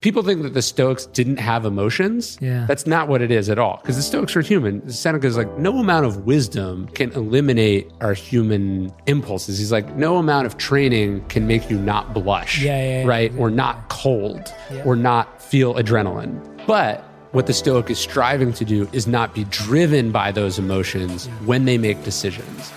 [0.00, 2.38] people think that the Stoics didn't have emotions.
[2.40, 2.66] Yeah.
[2.66, 3.78] That's not what it is at all.
[3.82, 4.88] Because the Stoics are human.
[4.90, 9.58] Seneca is like, no amount of wisdom can eliminate our human impulses.
[9.58, 12.62] He's like, no amount of training can make you not blush.
[12.62, 13.08] Yeah, yeah, yeah.
[13.08, 13.32] right?
[13.36, 14.54] Or not cold.
[14.84, 16.44] Or not feel adrenaline.
[16.66, 17.02] But
[17.32, 21.64] what the Stoic is striving to do is not be driven by those emotions when
[21.64, 22.72] they make decisions.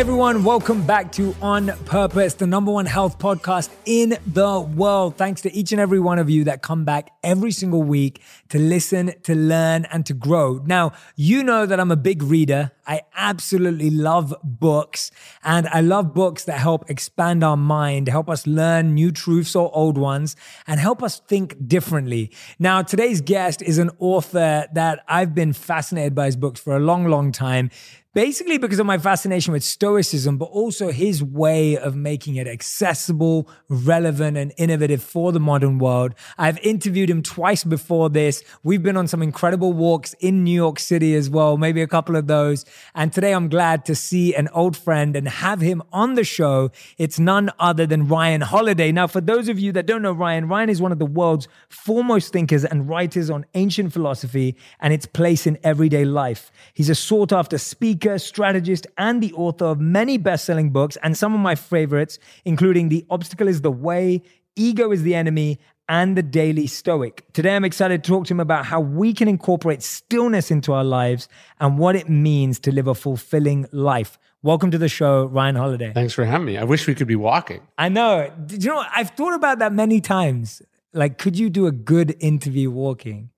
[0.00, 5.18] Everyone, welcome back to On Purpose, the number one health podcast in the world.
[5.18, 8.58] Thanks to each and every one of you that come back every single week to
[8.58, 10.62] listen, to learn, and to grow.
[10.64, 12.72] Now, you know that I'm a big reader.
[12.86, 15.10] I absolutely love books,
[15.44, 19.70] and I love books that help expand our mind, help us learn new truths or
[19.74, 20.34] old ones,
[20.66, 22.32] and help us think differently.
[22.58, 26.80] Now, today's guest is an author that I've been fascinated by his books for a
[26.80, 27.70] long, long time
[28.12, 33.48] basically because of my fascination with Stoicism, but also his way of making it accessible,
[33.68, 36.14] relevant, and innovative for the modern world.
[36.36, 38.42] I've interviewed him twice before this.
[38.64, 42.16] We've been on some incredible walks in New York City as well, maybe a couple
[42.16, 42.64] of those.
[42.96, 46.72] And today I'm glad to see an old friend and have him on the show.
[46.98, 48.90] It's none other than Ryan Holiday.
[48.90, 51.46] Now, for those of you that don't know Ryan, Ryan is one of the world's
[51.68, 56.50] foremost thinkers and writers on ancient philosophy and its place in everyday life.
[56.74, 60.96] He's a sought after speaker speaker, strategist, and the author of many best selling books,
[61.02, 64.22] and some of my favorites, including The Obstacle is the Way,
[64.56, 67.30] Ego is the Enemy, and The Daily Stoic.
[67.34, 70.82] Today, I'm excited to talk to him about how we can incorporate stillness into our
[70.82, 71.28] lives
[71.60, 74.18] and what it means to live a fulfilling life.
[74.42, 75.92] Welcome to the show, Ryan Holiday.
[75.92, 76.56] Thanks for having me.
[76.56, 77.60] I wish we could be walking.
[77.76, 78.32] I know.
[78.46, 80.62] Did you know, I've thought about that many times.
[80.94, 83.28] Like, could you do a good interview walking?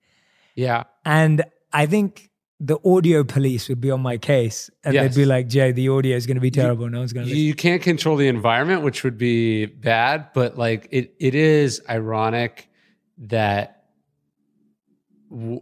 [0.54, 0.84] Yeah.
[1.04, 2.30] And I think
[2.64, 5.02] the audio police would be on my case and Yes.
[5.16, 6.88] they'd be like, Jay, the audio is going to be terrible.
[6.88, 10.86] no one's going to You, can't control the environment, which would be bad, but like
[10.92, 12.68] it, it is ironic
[13.18, 13.82] that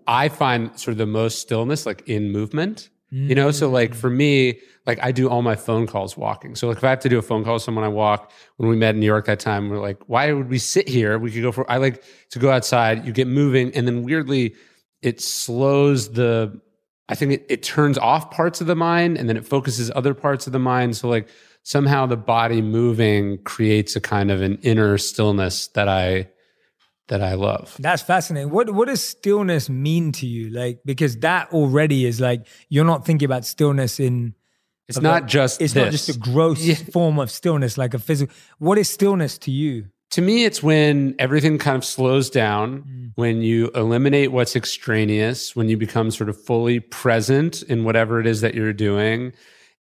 [0.06, 2.91] I find sort of the most stillness like in movement.
[3.12, 6.55] You know, so like for me, like I do all my phone calls walking.
[6.55, 8.31] So like if I have to do a phone call with someone, I walk.
[8.56, 11.19] When we met in New York that time, we're like, why would we sit here?
[11.19, 11.69] We could go for.
[11.69, 13.05] I like to go outside.
[13.05, 14.55] You get moving, and then weirdly,
[15.03, 16.60] it slows the.
[17.10, 20.15] I think it, it turns off parts of the mind, and then it focuses other
[20.15, 20.97] parts of the mind.
[20.97, 21.28] So like
[21.65, 26.28] somehow the body moving creates a kind of an inner stillness that I
[27.09, 27.76] that I love.
[27.81, 28.50] That's fascinating.
[28.50, 30.50] What what does stillness mean to you?
[30.50, 34.34] Like because that already is like you're not thinking about stillness in
[34.88, 35.82] It's not just it's this.
[35.82, 38.34] not just a gross form of stillness like a physical.
[38.59, 39.87] What is stillness to you?
[40.10, 43.12] To me, it's when everything kind of slows down, mm.
[43.15, 48.26] when you eliminate what's extraneous, when you become sort of fully present in whatever it
[48.26, 49.32] is that you're doing,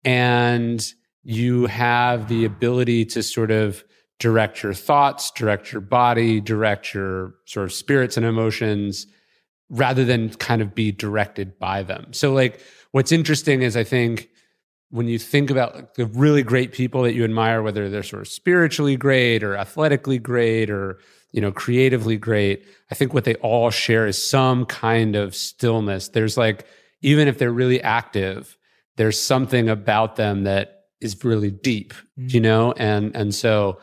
[0.03, 0.85] and
[1.23, 3.83] you have the ability to sort of
[4.19, 9.07] direct your thoughts, direct your body, direct your sort of spirits and emotions
[9.69, 12.11] rather than kind of be directed by them.
[12.13, 12.61] So, like,
[12.91, 14.29] what's interesting is I think
[14.89, 18.27] when you think about the really great people that you admire, whether they're sort of
[18.27, 20.99] spiritually great or athletically great or
[21.31, 26.09] you know creatively great, I think what they all share is some kind of stillness.
[26.09, 26.65] There's like
[27.01, 28.57] even if they're really active,
[28.95, 32.33] there's something about them that is really deep, mm.
[32.33, 33.79] you know, and and so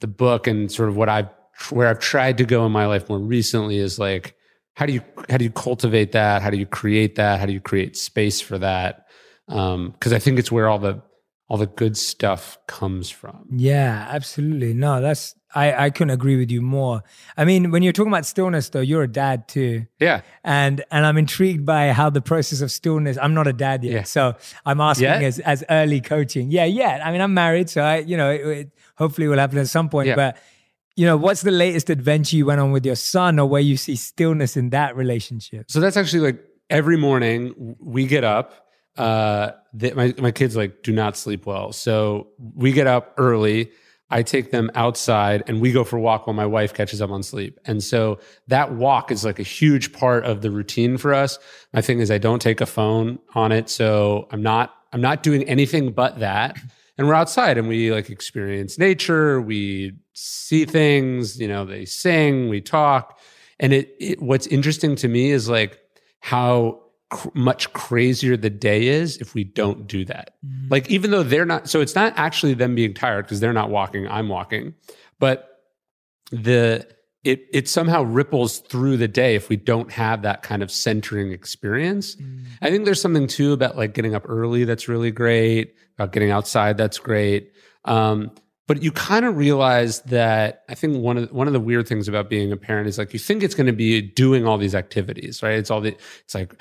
[0.00, 1.28] the book and sort of what I've
[1.70, 4.34] where I've tried to go in my life more recently is like
[4.74, 6.40] how do you how do you cultivate that?
[6.40, 7.40] How do you create that?
[7.40, 9.07] How do you create space for that?
[9.48, 11.02] Um, because I think it's where all the
[11.48, 13.46] all the good stuff comes from.
[13.50, 14.74] Yeah, absolutely.
[14.74, 17.02] No, that's I I couldn't agree with you more.
[17.38, 19.86] I mean, when you're talking about stillness though, you're a dad too.
[19.98, 23.16] Yeah, and and I'm intrigued by how the process of stillness.
[23.20, 24.02] I'm not a dad yet, Yeah.
[24.02, 24.34] so
[24.66, 26.50] I'm asking as as early coaching.
[26.50, 27.00] Yeah, yeah.
[27.02, 29.88] I mean, I'm married, so I you know it, it hopefully will happen at some
[29.88, 30.08] point.
[30.08, 30.16] Yeah.
[30.16, 30.36] But
[30.96, 33.78] you know, what's the latest adventure you went on with your son, or where you
[33.78, 35.70] see stillness in that relationship?
[35.70, 38.66] so that's actually like every morning we get up.
[38.98, 39.52] Uh,
[39.94, 43.70] my my kids like do not sleep well, so we get up early.
[44.10, 47.10] I take them outside and we go for a walk while my wife catches up
[47.10, 47.58] on sleep.
[47.66, 51.38] And so that walk is like a huge part of the routine for us.
[51.74, 55.22] My thing is I don't take a phone on it, so I'm not I'm not
[55.22, 56.56] doing anything but that.
[56.96, 62.48] And we're outside and we like experience nature, we see things, you know, they sing,
[62.48, 63.20] we talk.
[63.60, 65.78] And it, it what's interesting to me is like
[66.20, 66.80] how
[67.10, 70.34] cr- much crazier the day is if we don't do that.
[70.70, 73.70] Like even though they're not so it's not actually them being tired because they're not
[73.70, 74.74] walking, I'm walking.
[75.18, 75.48] But
[76.30, 76.86] the
[77.24, 81.32] it it somehow ripples through the day if we don't have that kind of centering
[81.32, 82.16] experience.
[82.16, 82.44] Mm.
[82.62, 86.30] I think there's something too about like getting up early that's really great, about getting
[86.30, 87.52] outside that's great.
[87.84, 88.30] Um,
[88.66, 92.06] but you kind of realize that I think one of one of the weird things
[92.06, 94.74] about being a parent is like you think it's going to be doing all these
[94.74, 95.58] activities, right?
[95.58, 96.54] It's all the it's like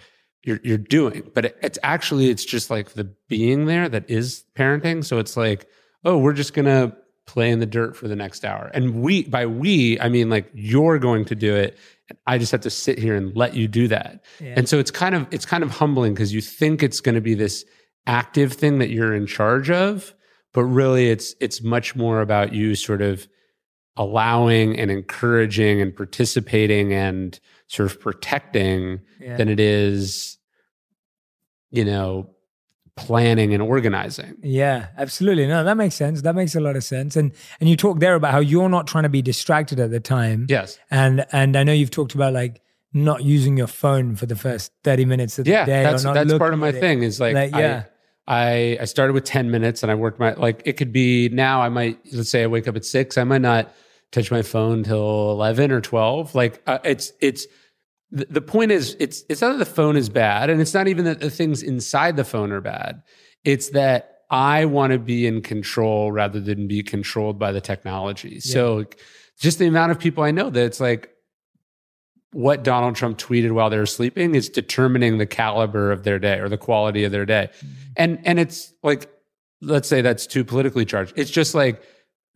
[0.47, 4.45] you're you're doing, but it, it's actually it's just like the being there that is
[4.55, 5.03] parenting.
[5.03, 5.67] So it's like,
[6.05, 6.95] oh, we're just gonna
[7.25, 10.49] play in the dirt for the next hour, and we by we I mean like
[10.53, 11.77] you're going to do it.
[12.09, 14.23] And I just have to sit here and let you do that.
[14.39, 14.53] Yeah.
[14.55, 17.21] And so it's kind of it's kind of humbling because you think it's going to
[17.21, 17.65] be this
[18.05, 20.13] active thing that you're in charge of
[20.57, 23.27] but really it's it's much more about you sort of
[23.95, 29.37] allowing and encouraging and participating and sort of protecting yeah.
[29.37, 30.36] than it is
[31.71, 32.29] you know
[32.95, 34.35] planning and organizing.
[34.41, 35.47] Yeah absolutely.
[35.47, 36.23] No that makes sense.
[36.23, 37.15] That makes a lot of sense.
[37.15, 39.99] And and you talk there about how you're not trying to be distracted at the
[39.99, 40.47] time.
[40.49, 40.79] Yes.
[40.89, 42.61] And and i know you've talked about like
[42.93, 46.33] not using your phone for the first 30 minutes of yeah, the day that's, that's
[46.37, 47.83] part of my thing is like, like yeah.
[48.27, 51.29] I, I I started with 10 minutes and I worked my like it could be
[51.29, 53.73] now I might let's say I wake up at 6 I might not
[54.11, 57.45] touch my phone till 11 or 12 like uh, it's it's
[58.11, 60.87] the, the point is it's it's not that the phone is bad and it's not
[60.87, 63.01] even that the things inside the phone are bad
[63.43, 68.35] it's that I want to be in control rather than be controlled by the technology
[68.43, 68.53] yeah.
[68.53, 68.85] so
[69.39, 71.11] just the amount of people I know that it's like
[72.37, 76.39] what Donald Trump tweeted while they were sleeping is determining the caliber of their day
[76.39, 77.49] or the quality of their day.
[77.51, 77.67] Mm-hmm.
[77.95, 79.09] And and it's like
[79.61, 81.13] let's say that's too politically charged.
[81.15, 81.81] It's just like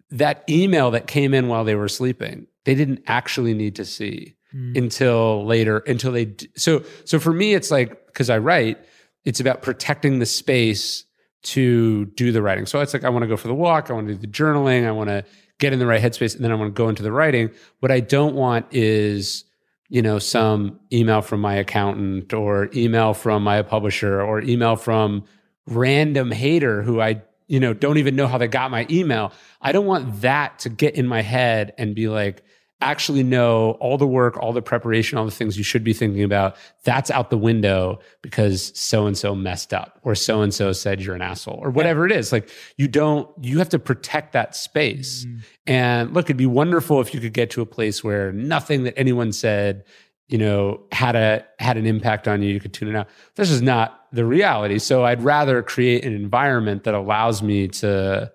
[0.10, 2.48] that email that came in while they were sleeping.
[2.66, 4.78] They didn't actually need to see mm.
[4.78, 8.78] until later until they so so for me it's like cuz I write
[9.24, 11.06] it's about protecting the space
[11.44, 12.66] to do the writing.
[12.66, 14.28] So it's like I want to go for the walk, I want to do the
[14.28, 15.26] journaling, I want to
[15.60, 17.52] get in the right headspace and then I want to go into the writing.
[17.80, 19.46] What I don't want is
[19.92, 25.26] you know, some email from my accountant or email from my publisher or email from
[25.68, 29.34] random hater who I, you know, don't even know how they got my email.
[29.62, 32.42] I don't want that to get in my head and be like,
[32.82, 36.24] actually know all the work, all the preparation, all the things you should be thinking
[36.24, 40.72] about, that's out the window because so and so messed up or so and so
[40.72, 42.32] said you're an asshole or whatever it is.
[42.32, 45.26] Like you don't, you have to protect that space.
[45.26, 45.40] Mm-hmm.
[45.68, 48.98] And look, it'd be wonderful if you could get to a place where nothing that
[48.98, 49.86] anyone said,
[50.28, 52.54] you know, had a had an impact on you.
[52.54, 53.10] You could tune it out.
[53.36, 54.80] This is not the reality.
[54.80, 58.32] So I'd rather create an environment that allows me to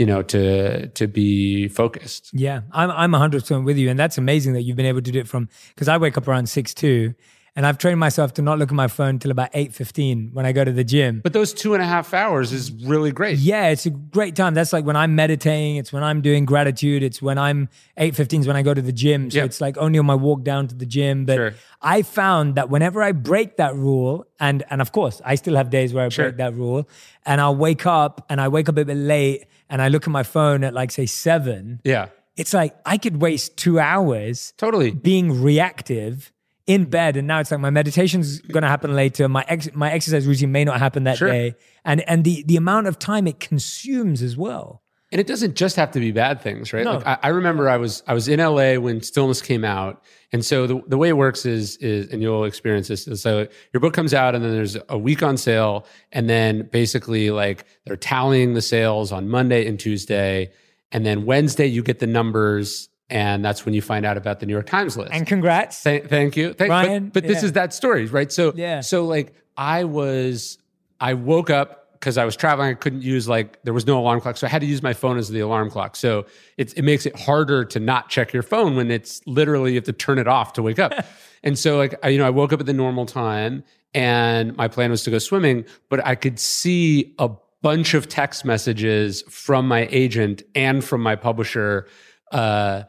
[0.00, 4.54] you know to to be focused yeah i'm i'm 100% with you and that's amazing
[4.54, 7.14] that you've been able to do it from because i wake up around 6 2
[7.56, 10.46] and I've trained myself to not look at my phone till about eight fifteen when
[10.46, 11.20] I go to the gym.
[11.22, 13.38] But those two and a half hours is really great.
[13.38, 14.54] Yeah, it's a great time.
[14.54, 15.76] That's like when I'm meditating.
[15.76, 17.02] It's when I'm doing gratitude.
[17.02, 19.30] It's when I'm eight fifteen is when I go to the gym.
[19.30, 19.46] So yep.
[19.46, 21.26] it's like only on my walk down to the gym.
[21.26, 21.54] But sure.
[21.82, 25.70] I found that whenever I break that rule, and and of course I still have
[25.70, 26.26] days where I sure.
[26.26, 26.88] break that rule,
[27.26, 30.10] and I'll wake up and I wake up a bit late and I look at
[30.10, 31.80] my phone at like say seven.
[31.84, 32.08] Yeah.
[32.36, 36.32] It's like I could waste two hours totally being reactive
[36.66, 39.90] in bed and now it's like my meditation's going to happen later my ex- my
[39.90, 41.28] exercise routine may not happen that sure.
[41.28, 44.80] day and and the the amount of time it consumes as well
[45.12, 46.94] and it doesn't just have to be bad things right no.
[46.94, 50.02] like I, I, remember i was i was in la when stillness came out
[50.32, 53.80] and so the, the way it works is is and you'll experience this so your
[53.80, 57.96] book comes out and then there's a week on sale and then basically like they're
[57.96, 60.50] tallying the sales on monday and tuesday
[60.92, 64.46] and then wednesday you get the numbers and that's when you find out about the
[64.46, 65.12] New York Times list.
[65.12, 65.82] And congrats.
[65.82, 66.52] Th- thank you.
[66.52, 67.04] Thank, Ryan.
[67.06, 68.30] But, but this is that story, right?
[68.30, 68.82] So, yeah.
[68.82, 70.58] so like I was,
[71.00, 72.70] I woke up because I was traveling.
[72.70, 74.38] I couldn't use like, there was no alarm clock.
[74.38, 75.96] So I had to use my phone as the alarm clock.
[75.96, 76.24] So
[76.56, 79.84] it, it makes it harder to not check your phone when it's literally, you have
[79.84, 80.94] to turn it off to wake up.
[81.42, 84.66] and so like, I, you know, I woke up at the normal time and my
[84.66, 87.30] plan was to go swimming, but I could see a
[87.60, 91.86] bunch of text messages from my agent and from my publisher
[92.32, 92.84] uh,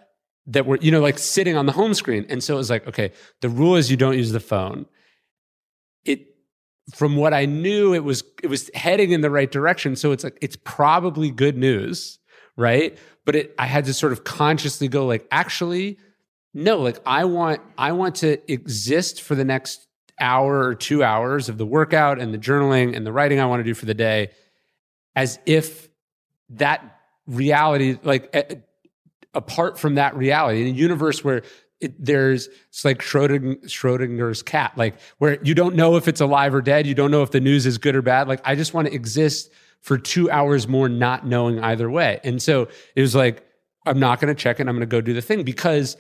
[0.48, 2.26] that were, you know, like sitting on the home screen.
[2.30, 4.86] And so it was like, okay, the rule is you don't use the phone.
[6.96, 9.96] From what I knew, it was, it was heading in the right direction.
[9.96, 12.20] So it's like, it's probably good news,
[12.58, 12.98] right?
[13.26, 16.00] But it, I had to sort of consciously go like, actually,
[16.54, 19.88] no, like I want, I want to exist for the next
[20.20, 23.62] hour or two hours of the workout and the journaling and the writing I want
[23.62, 24.30] to do for the day
[25.16, 25.90] as if
[26.50, 28.56] that reality, like eh,
[29.34, 31.44] apart from that reality in a universe where
[31.82, 36.54] it, there's it's like Schroding, Schrodinger's cat, like where you don't know if it's alive
[36.54, 36.88] or dead.
[36.88, 38.28] You don't know if the news is good or bad.
[38.28, 42.20] Like I just want to exist for two hours more, not knowing either way.
[42.24, 43.46] And so it was like,
[43.86, 44.68] I'm not going to check it.
[44.68, 45.98] I'm going to go do the thing because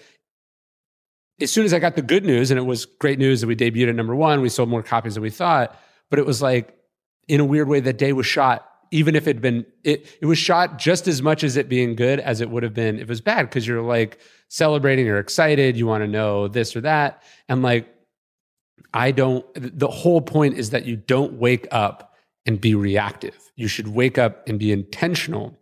[1.41, 3.55] as soon as I got the good news, and it was great news that we
[3.55, 5.75] debuted at number one, we sold more copies than we thought.
[6.11, 6.77] But it was like,
[7.27, 10.37] in a weird way, that day was shot, even if it'd been, it, it was
[10.37, 13.09] shot just as much as it being good as it would have been if it
[13.09, 14.19] was bad, because you're like
[14.49, 17.23] celebrating or excited, you want to know this or that.
[17.47, 17.87] And like,
[18.93, 22.13] I don't, the whole point is that you don't wake up
[22.45, 23.51] and be reactive.
[23.55, 25.57] You should wake up and be intentional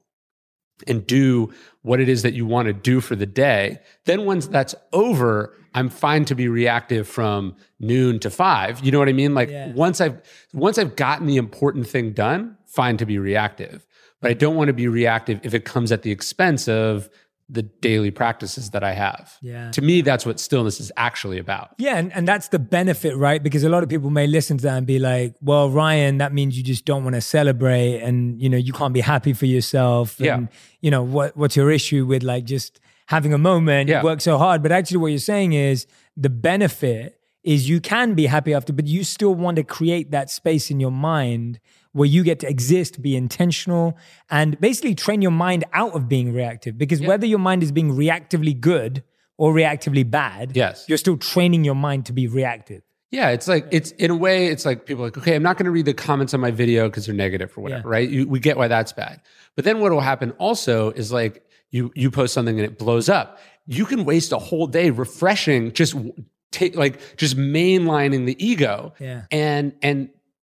[0.87, 3.79] and do what it is that you want to do for the day.
[4.05, 8.83] Then once that's over, I'm fine to be reactive from noon to five.
[8.83, 9.33] You know what I mean?
[9.33, 9.71] Like yeah.
[9.73, 10.21] once I've
[10.53, 13.85] once I've gotten the important thing done, fine to be reactive.
[14.21, 17.09] But I don't want to be reactive if it comes at the expense of
[17.51, 19.35] the daily practices that I have.
[19.41, 19.71] Yeah.
[19.71, 21.71] To me, that's what stillness is actually about.
[21.79, 21.97] Yeah.
[21.97, 23.41] And, and that's the benefit, right?
[23.41, 26.31] Because a lot of people may listen to that and be like, well, Ryan, that
[26.31, 29.47] means you just don't want to celebrate and, you know, you can't be happy for
[29.47, 30.19] yourself.
[30.19, 30.57] And, yeah.
[30.81, 33.89] you know, what, what's your issue with like just having a moment?
[33.89, 34.01] Yeah.
[34.01, 34.61] You work so hard.
[34.61, 38.87] But actually, what you're saying is the benefit is you can be happy after, but
[38.87, 41.59] you still want to create that space in your mind
[41.91, 43.97] where you get to exist, be intentional,
[44.29, 46.77] and basically train your mind out of being reactive.
[46.77, 49.03] Because whether your mind is being reactively good
[49.37, 50.85] or reactively bad, yes.
[50.87, 52.83] you're still training your mind to be reactive.
[53.11, 55.65] Yeah, it's like it's in a way, it's like people like, okay, I'm not going
[55.65, 57.91] to read the comments on my video because they're negative or whatever, yeah.
[57.91, 58.07] right?
[58.07, 59.21] You, we get why that's bad,
[59.55, 63.09] but then what will happen also is like you you post something and it blows
[63.09, 63.39] up.
[63.65, 65.95] You can waste a whole day refreshing, just
[66.51, 70.09] take like just mainlining the ego, yeah, and and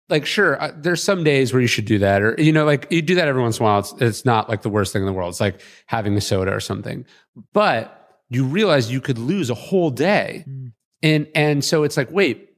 [0.08, 2.86] like sure uh, there's some days where you should do that or you know like
[2.90, 3.78] you do that every once in a while.
[3.80, 5.30] It's, it's not like the worst thing in the world.
[5.30, 7.06] It's like having a soda or something.
[7.52, 10.44] But you realize you could lose a whole day.
[10.48, 10.72] Mm.
[11.02, 12.50] and and so it's like wait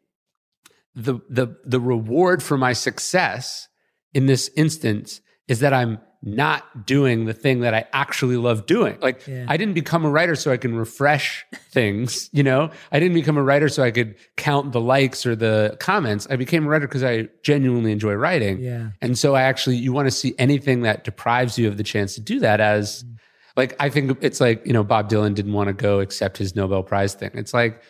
[0.95, 3.69] the the the reward for my success
[4.13, 8.99] in this instance is that i'm not doing the thing that I actually love doing.
[9.01, 9.45] Like yeah.
[9.47, 12.71] I didn't become a writer so I can refresh things, you know?
[12.91, 16.27] I didn't become a writer so I could count the likes or the comments.
[16.31, 18.61] I became a writer because I genuinely enjoy writing.
[18.61, 18.91] Yeah.
[19.03, 22.15] And so I actually you want to see anything that deprives you of the chance
[22.15, 23.17] to do that as mm.
[23.57, 26.57] like I think it's like, you know, Bob Dylan didn't want to go accept his
[26.57, 27.33] Nobel Prize thing.
[27.35, 27.83] It's like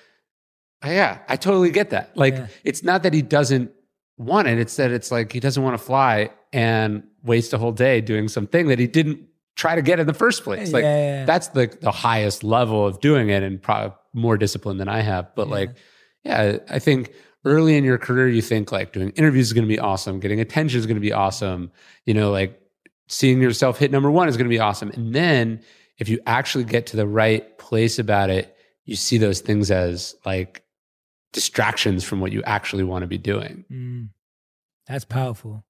[0.85, 2.17] yeah, I totally get that.
[2.17, 2.47] Like yeah.
[2.63, 3.71] it's not that he doesn't
[4.19, 7.73] want it, it's that it's like he doesn't want to fly and waste a whole
[7.73, 9.19] day doing something that he didn't
[9.57, 10.73] try to get in the first place.
[10.73, 11.25] Like yeah, yeah.
[11.25, 15.35] that's the the highest level of doing it and probably more discipline than I have.
[15.35, 15.53] But yeah.
[15.53, 15.77] like,
[16.23, 17.13] yeah, I think
[17.45, 20.41] early in your career you think like doing interviews is going to be awesome, getting
[20.41, 21.73] attention is going to be awesome,
[22.07, 22.59] you know, like
[23.09, 24.91] seeing yourself hit number 1 is going to be awesome.
[24.91, 25.61] And then
[25.99, 30.15] if you actually get to the right place about it, you see those things as
[30.25, 30.63] like
[31.33, 33.65] distractions from what you actually want to be doing.
[33.71, 34.09] Mm.
[34.87, 35.65] That's powerful.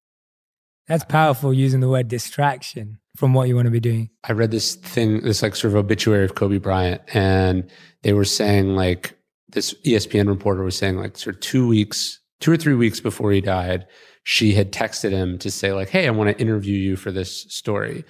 [0.87, 4.09] That's powerful using the word distraction from what you want to be doing.
[4.23, 7.69] I read this thing, this like sort of obituary of Kobe Bryant, and
[8.03, 9.17] they were saying like
[9.49, 13.31] this ESPN reporter was saying like sort of two weeks, two or three weeks before
[13.31, 13.87] he died,
[14.23, 17.31] she had texted him to say like, "Hey, I want to interview you for this
[17.53, 18.03] story."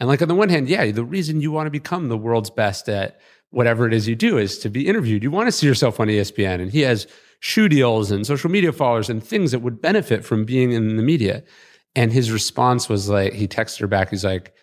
[0.00, 2.50] And like on the one hand, yeah, the reason you want to become the world's
[2.50, 5.22] best at whatever it is you do is to be interviewed.
[5.22, 7.06] You want to see yourself on ESPN, and he has
[7.40, 11.02] shoe deals and social media followers and things that would benefit from being in the
[11.02, 11.42] media.
[11.96, 14.10] And his response was like, he texted her back.
[14.10, 14.54] He's like,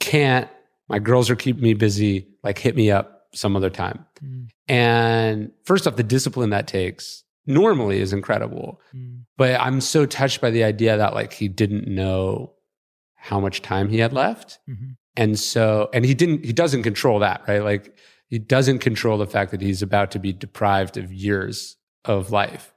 [0.00, 0.48] can't,
[0.88, 2.26] my girls are keeping me busy.
[2.42, 4.06] Like, hit me up some other time.
[4.24, 4.48] Mm.
[4.66, 8.80] And first off, the discipline that takes normally is incredible.
[8.94, 9.24] Mm.
[9.36, 12.54] But I'm so touched by the idea that like he didn't know
[13.14, 14.58] how much time he had left.
[14.68, 14.92] Mm-hmm.
[15.16, 17.62] And so, and he didn't, he doesn't control that, right?
[17.62, 17.94] Like,
[18.28, 22.72] he doesn't control the fact that he's about to be deprived of years of life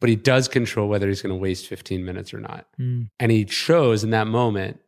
[0.00, 2.66] but he does control whether he's going to waste 15 minutes or not.
[2.78, 3.10] Mm.
[3.18, 4.80] And he chose in that moment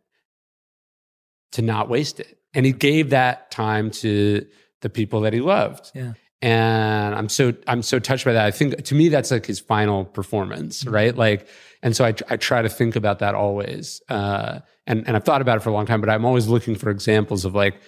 [1.52, 2.38] to not waste it.
[2.54, 4.46] And he gave that time to
[4.80, 5.90] the people that he loved.
[5.94, 6.12] Yeah.
[6.42, 8.46] And I'm so I'm so touched by that.
[8.46, 10.92] I think to me that's like his final performance, mm.
[10.92, 11.14] right?
[11.14, 11.46] Like,
[11.82, 14.00] and so I I try to think about that always.
[14.08, 16.76] Uh, and and I've thought about it for a long time, but I'm always looking
[16.76, 17.80] for examples of like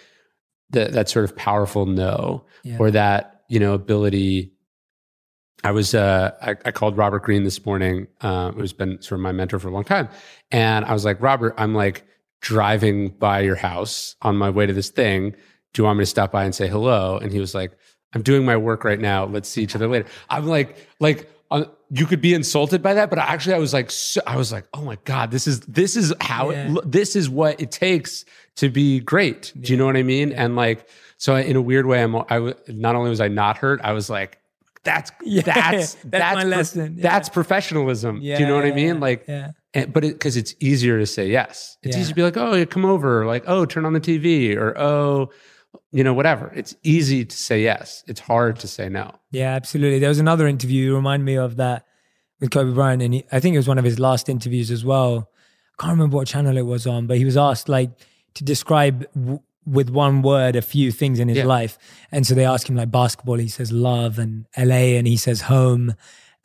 [0.69, 2.77] the, that sort of powerful no yeah.
[2.79, 4.53] or that you know ability
[5.65, 9.23] I was uh, I, I, called Robert Greene this morning, uh, who's been sort of
[9.23, 10.09] my mentor for a long time,
[10.51, 12.05] and I was like, Robert, I'm like
[12.41, 15.31] driving by your house on my way to this thing.
[15.73, 17.17] Do you want me to stop by and say hello?
[17.19, 17.73] And he was like,
[18.13, 19.25] I'm doing my work right now.
[19.25, 20.07] Let's see each other later.
[20.29, 23.91] I'm like, like uh, you could be insulted by that, but actually, I was like,
[23.91, 26.75] so, I was like, oh my god, this is this is how yeah.
[26.75, 28.25] it, this is what it takes
[28.57, 29.53] to be great.
[29.61, 30.31] Do you know what I mean?
[30.31, 30.45] Yeah.
[30.45, 30.89] And like,
[31.19, 34.11] so in a weird way, I'm I not only was I not hurt, I was
[34.11, 34.42] like
[34.85, 36.95] that's yeah, that's that's, that's my lesson.
[36.97, 37.03] Yeah.
[37.03, 38.19] That's professionalism.
[38.21, 39.01] Yeah, Do you know what I mean?
[39.01, 39.53] Like, yeah.
[39.75, 42.65] And, but because it, it's easier to say yes, it's easy to be like, oh,
[42.67, 45.31] come over, like, oh, turn on the TV, or oh,
[45.93, 46.53] you know, whatever.
[46.55, 48.05] It's easy to say yes.
[48.07, 49.15] It's hard to say no.
[49.31, 49.99] Yeah, absolutely.
[49.99, 51.87] There was another interview you remind me of that
[52.41, 54.85] with Kobe Bryant, and he, I think it was one of his last interviews as
[54.85, 55.31] well.
[55.79, 57.91] I can't remember what channel it was on, but he was asked like
[58.35, 61.45] to describe w- with one word a few things in his Yeah.
[61.47, 61.79] life,
[62.11, 63.37] and so they ask him like basketball.
[63.39, 65.95] He says love, and LA, and he says home,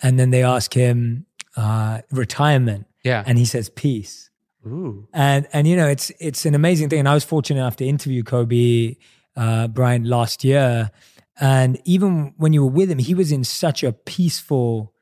[0.02, 3.24] and then they ask him uh, retirement, Yeah.
[3.26, 4.30] and he says peace.
[4.66, 5.08] Ooh.
[5.14, 7.86] and and you know it's it's an amazing thing and i was fortunate enough to
[7.86, 8.98] interview kobe
[9.38, 10.92] uh bryant last year
[11.40, 14.94] and even when you were with him he was in such a peaceful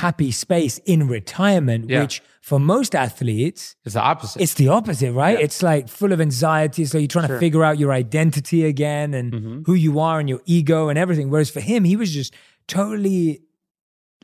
[0.00, 2.00] happy space in retirement Yeah.
[2.02, 4.40] which for most athletes It's the opposite.
[4.42, 5.44] it's the opposite right Yeah.
[5.44, 7.36] it's like full of anxiety so you're trying Sure.
[7.36, 9.66] to figure out your identity again and Mhm.
[9.66, 12.32] who you are and your ego and everything whereas for him he was just
[12.68, 13.40] totally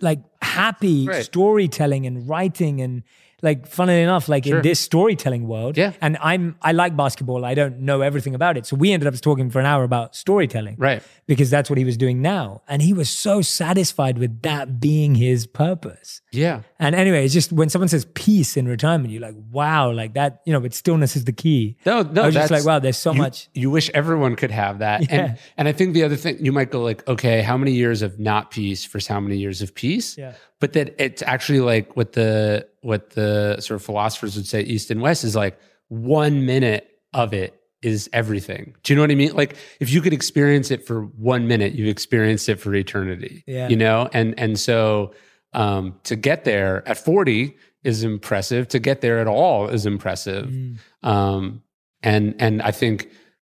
[0.00, 1.24] like happy Right.
[1.24, 3.02] storytelling and writing and
[3.42, 4.56] like funnily enough like Sure.
[4.56, 5.92] in this storytelling world Yeah.
[6.00, 9.14] and i'm i like basketball i don't know everything about it so we ended up
[9.20, 11.02] talking for an hour about storytelling right.
[11.26, 15.14] because that's what he was doing now and he was so satisfied with that being
[15.14, 16.62] his purpose Yeah.
[16.78, 20.40] and anyway it's just when someone says peace in retirement you're like wow like that
[20.44, 22.22] you know but stillness is the key No, no.
[22.22, 25.02] i was just like wow there's so you, much You wish everyone could have that.
[25.02, 25.14] Yeah.
[25.20, 28.02] And and I think the other thing you might go like, okay, how many years
[28.02, 30.16] of not peace versus how many years of peace?
[30.18, 30.32] Yeah.
[30.60, 34.90] But that it's actually like what the what the sort of philosophers would say, East
[34.90, 38.74] and West, is like one minute of it is everything.
[38.82, 39.34] Do you know what I mean?
[39.34, 43.44] Like if you could experience it for one minute, you've experienced it for eternity.
[43.46, 43.68] Yeah.
[43.68, 44.08] You know?
[44.12, 45.14] And and so
[45.52, 48.68] um to get there at 40 is impressive.
[48.68, 50.46] To get there at all is impressive.
[50.46, 50.78] Mm.
[51.02, 51.62] Um,
[52.02, 53.10] and and I think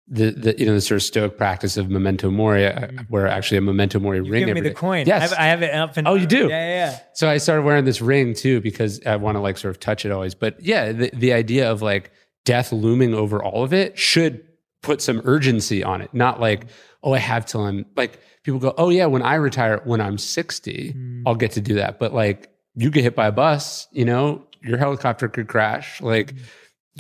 [0.10, 3.58] the the you know the sort of stoic practice of memento mori, uh, where actually
[3.58, 4.46] a memento mori you ring.
[4.46, 4.74] give me every the day.
[4.74, 5.22] coin Yes.
[5.22, 6.48] I, have, I have it up and Oh, you do?
[6.48, 7.00] yeah yeah, yeah.
[7.14, 10.06] So I started wearing this ring too because I want to like sort of touch
[10.06, 10.34] it always.
[10.36, 12.12] But yeah, the the idea of like
[12.46, 14.44] death looming over all of it should
[14.82, 16.14] put some urgency on it.
[16.14, 16.68] Not like
[17.04, 20.18] oh I have till I'm like people go oh yeah when I retire when I'm
[20.18, 21.24] 60 Mm.
[21.26, 22.00] I'll get to do that.
[22.00, 26.00] But like you get hit by a bus, you know, your helicopter could crash.
[26.02, 26.40] Like you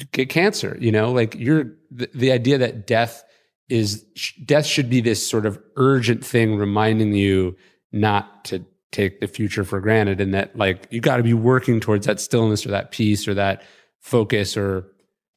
[0.05, 3.23] get cancer, you know, like you're the, the idea that death
[3.69, 4.03] is
[4.45, 7.55] death should be this sort of urgent thing reminding you
[7.91, 11.79] not to take the future for granted and that like you got to be working
[11.79, 13.61] towards that stillness or that peace or that
[13.99, 14.85] focus or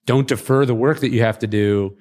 [0.07, 1.97] don't defer the work that you have to do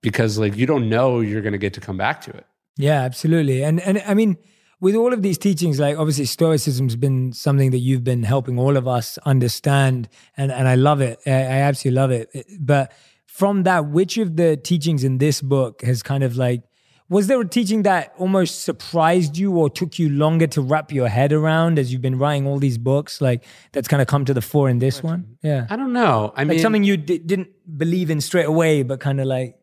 [0.00, 2.46] because like you don't know you're going to get to come back to it.
[2.76, 3.64] Yeah, absolutely.
[3.64, 4.36] And and I mean,
[4.80, 8.76] with all of these teachings, like obviously Stoicism's been something that you've been helping all
[8.76, 11.20] of us understand, and and I love it.
[11.26, 12.46] I, I absolutely love it.
[12.60, 12.92] But
[13.26, 16.62] from that, which of the teachings in this book has kind of like
[17.08, 21.08] was there a teaching that almost surprised you or took you longer to wrap your
[21.08, 24.32] head around as you've been writing all these books like that's kind of come to
[24.32, 26.32] the fore in this one yeah I don't know.
[26.34, 29.58] I like mean something you di- didn't believe in straight away but kind of like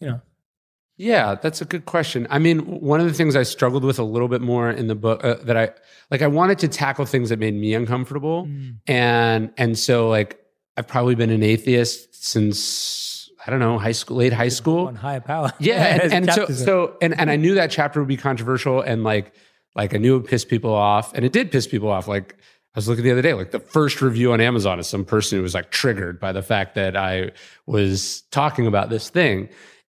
[0.00, 0.20] you know
[0.98, 2.26] Yeah, that's a good question.
[2.28, 4.94] I mean, one of the things I struggled with a little bit more in the
[4.96, 5.70] book uh, that I
[6.10, 8.76] like, I wanted to tackle things that made me uncomfortable, Mm.
[8.88, 10.38] and and so like
[10.76, 14.88] I've probably been an atheist since I don't know high school, late high school.
[14.88, 18.08] on higher power Yeah, and, and so so and and I knew that chapter would
[18.08, 19.32] be controversial, and like
[19.76, 22.08] like I knew it would piss people off, and it did piss people off.
[22.08, 22.34] Like
[22.74, 25.38] I was looking the other day, like the first review on Amazon is some person
[25.38, 27.30] who was like triggered by the fact that I
[27.66, 29.48] was talking about this thing,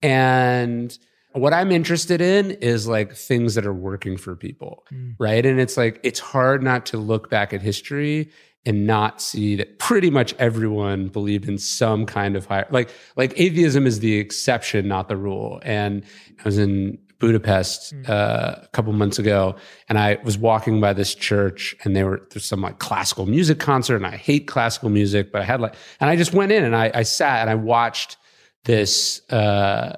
[0.03, 0.97] and
[1.31, 5.15] what I'm interested in is like things that are working for people, Mm.
[5.17, 5.43] right?
[5.45, 8.29] And it's like it's hard not to look back at history
[8.65, 13.33] and not see that pretty much everyone believed in some kind of higher like like
[13.37, 16.01] atheism is the exception not the rule and
[16.39, 19.53] i was in budapest uh, a couple months ago
[19.89, 23.59] and i was walking by this church and they were there's some like classical music
[23.59, 26.63] concert and i hate classical music but i had like and i just went in
[26.63, 28.15] and i, I sat and i watched
[28.65, 29.97] this uh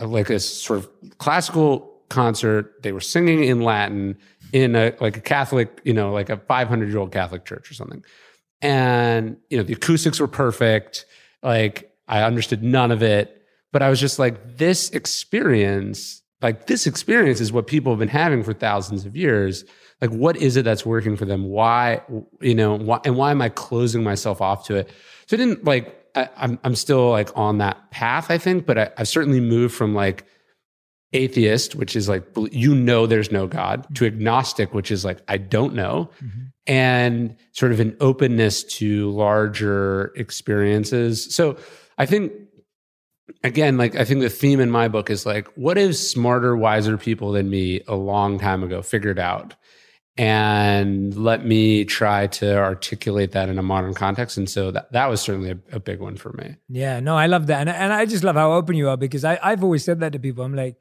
[0.00, 2.82] like a sort of classical concert.
[2.82, 4.16] They were singing in Latin
[4.52, 7.74] in a like a Catholic, you know, like a 500 year old Catholic church or
[7.74, 8.04] something.
[8.60, 11.06] And you know, the acoustics were perfect.
[11.42, 16.86] Like I understood none of it, but I was just like, this experience, like this
[16.86, 19.64] experience is what people have been having for thousands of years.
[20.00, 21.44] Like, what is it that's working for them?
[21.44, 22.02] Why,
[22.40, 24.90] you know, why, and why am I closing myself off to it?
[25.26, 28.78] So I didn't like I, I'm I'm still like on that path, I think, but
[28.78, 30.26] I, I've certainly moved from like
[31.12, 33.94] atheist, which is like you know there's no God, mm-hmm.
[33.94, 36.40] to agnostic, which is like I don't know, mm-hmm.
[36.66, 41.34] and sort of an openness to larger experiences.
[41.34, 41.56] So
[41.98, 42.32] I think
[43.44, 46.96] again, like I think the theme in my book is like, what if smarter, wiser
[46.98, 49.54] people than me a long time ago figured out?
[50.18, 54.36] And let me try to articulate that in a modern context.
[54.36, 56.56] And so that, that was certainly a, a big one for me.
[56.68, 57.60] Yeah, no, I love that.
[57.60, 60.12] And, and I just love how open you are because I, I've always said that
[60.12, 60.44] to people.
[60.44, 60.76] I'm like,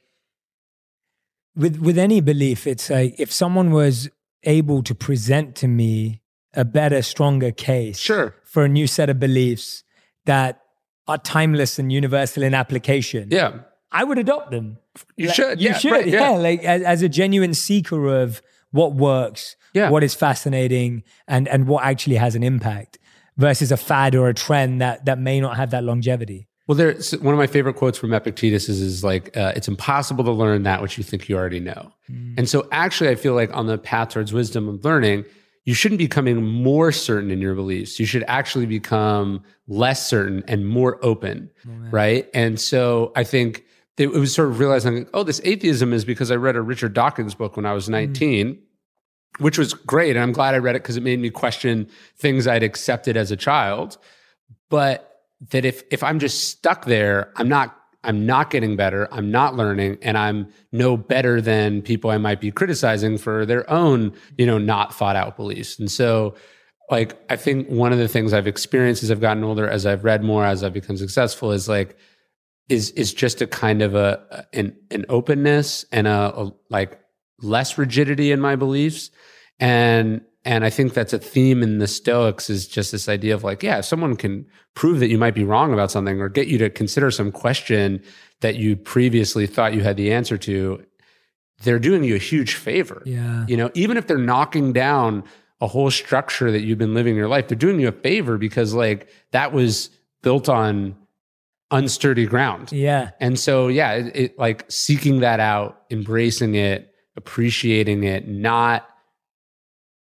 [1.55, 4.09] with with any belief, it's like if someone was
[4.43, 6.21] able to present to me
[6.53, 8.35] a better, stronger case Sure.
[8.43, 9.83] for a new set of beliefs
[10.25, 10.61] that
[11.07, 13.59] are timeless and universal in application, Yeah.
[13.91, 14.77] I would adopt them.
[15.17, 15.61] You Like, should.
[15.61, 15.91] You yeah, should.
[15.91, 16.29] right, yeah.
[16.31, 18.41] Like as, as a genuine seeker of
[18.71, 19.89] what works, Yeah.
[19.89, 22.97] what is fascinating, and and what actually has an impact
[23.37, 26.47] versus a fad or a trend that that may not have that longevity.
[26.67, 30.23] Well, there's one of my favorite quotes from Epictetus is, is like, uh, it's impossible
[30.23, 31.91] to learn that which you think you already know.
[32.37, 35.25] And so actually, I feel like on the path towards wisdom of learning,
[35.65, 37.99] you shouldn't be becoming more certain in your beliefs.
[37.99, 42.29] You should actually become less certain and more open, right?
[42.33, 43.63] And so I think
[43.97, 47.35] it was sort of realizing, oh, this atheism is because I read a Richard Dawkins
[47.35, 47.93] book when I was hmm.
[47.93, 48.61] 19
[49.39, 50.15] which was great.
[50.15, 53.31] And I'm glad I read it because it made me question things I'd accepted as
[53.31, 53.97] a child.
[54.69, 55.07] But
[55.49, 59.07] that if if I'm just stuck there, I'm not I'm not getting better.
[59.11, 63.69] I'm not learning, and I'm no better than people I might be criticizing for their
[63.69, 65.77] own, you know, not thought out beliefs.
[65.77, 66.35] And so,
[66.89, 70.03] like, I think one of the things I've experienced as I've gotten older, as I've
[70.03, 71.97] read more, as I've become successful, is like
[72.69, 76.99] is is just a kind of a an an openness and a, a like
[77.41, 79.09] less rigidity in my beliefs
[79.59, 83.43] and and i think that's a theme in the stoics is just this idea of
[83.43, 84.45] like yeah if someone can
[84.75, 88.01] prove that you might be wrong about something or get you to consider some question
[88.41, 90.83] that you previously thought you had the answer to
[91.63, 93.45] they're doing you a huge favor Yeah.
[93.47, 95.23] you know even if they're knocking down
[95.61, 98.73] a whole structure that you've been living your life they're doing you a favor because
[98.73, 99.89] like that was
[100.23, 100.95] built on
[101.71, 103.11] unsturdy ground Yeah.
[103.19, 108.87] and so, yeah, it, it like seeking that out, embracing it, appreciating it, not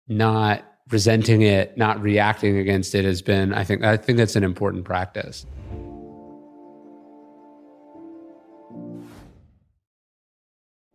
[0.08, 3.54] not resenting it, not reacting against it has been.
[3.54, 5.46] I think I think that's an important practice.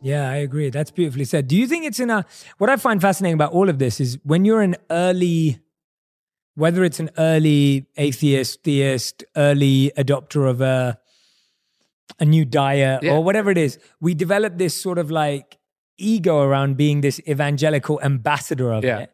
[0.03, 0.69] Yeah, I agree.
[0.71, 1.49] That's beautifully said.
[1.49, 2.27] Do you think it's in a
[2.59, 5.61] what I find fascinating about all of this is when you're an early
[6.55, 10.99] whether it's an early atheist, theist, early adopter of a
[12.21, 13.12] a new diet Yeah.
[13.14, 15.59] or whatever it is, we develop this sort of like
[15.99, 18.99] ego around being this evangelical ambassador of Yeah.
[19.01, 19.11] it.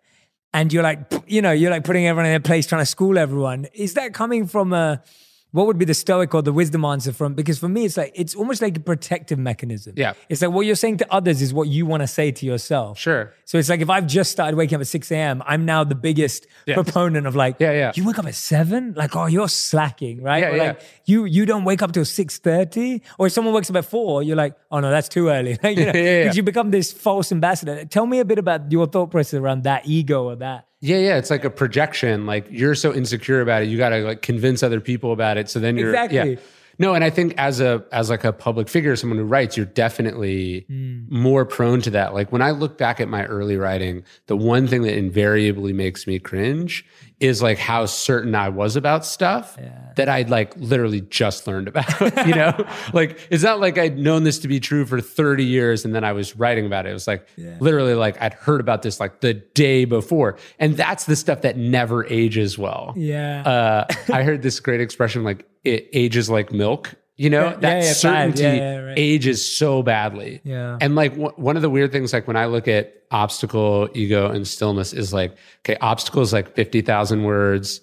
[0.52, 3.16] And you're like, you know, you're like putting everyone in their place, trying to school
[3.16, 3.68] everyone.
[3.72, 5.02] Is that coming from a
[5.52, 7.34] what would be the stoic or the wisdom answer from?
[7.34, 9.94] Because for me, it's like it's almost like a protective mechanism.
[9.96, 10.12] Yeah.
[10.28, 12.98] It's like what you're saying to others is what you want to say to yourself.
[12.98, 13.32] Sure.
[13.44, 15.94] So it's like if I've just started waking up at 6 a.m., I'm now the
[15.96, 16.74] biggest Yeah.
[16.74, 17.92] proponent of like, Yeah, yeah.
[17.94, 18.94] you wake up at seven?
[18.96, 20.42] Like, oh, you're slacking, right?
[20.42, 20.86] Yeah, or like yeah.
[21.06, 23.00] you you don't wake up till 6:30.
[23.18, 25.58] Or if someone wakes up at four, you're like, oh no, that's too early.
[25.62, 26.38] Like, you know, Yeah, yeah, because yeah.
[26.38, 27.84] you become this false ambassador.
[27.84, 30.66] Tell me a bit about your thought process around that ego or that.
[30.80, 31.16] Yeah, yeah.
[31.16, 32.26] It's like a projection.
[32.26, 35.50] Like you're so insecure about it, you got to like convince other people about it.
[35.50, 36.32] So then you're Exactly.
[36.34, 36.40] Yeah.
[36.78, 39.66] No, and I think as a as like a public figure, someone who writes, you're
[39.66, 41.10] definitely mm.
[41.10, 42.14] more prone to that.
[42.14, 46.06] Like when I look back at my early writing, the one thing that invariably makes
[46.06, 46.86] me cringe
[47.20, 49.56] is like how certain I was about stuff
[49.96, 52.00] that I'd like literally just learned about.
[52.26, 55.84] you know, like it's not like I'd known this to be true for 30 years
[55.84, 56.90] and then I was writing about it.
[56.90, 57.28] It was like
[57.60, 61.56] literally like I'd heard about this like the day before, and that's the stuff that
[61.58, 63.42] never ages well Yeah.
[63.42, 66.94] uh, I heard this great expression like it ages like milk.
[67.20, 68.98] You know, that yeah, yeah, certainty yeah, right.
[68.98, 70.40] ages so badly.
[70.42, 70.78] Yeah.
[70.80, 74.30] And like w- one of the weird things, like when I look at obstacle, ego,
[74.30, 77.82] and stillness, is like, okay, obstacle is like 50,000 words,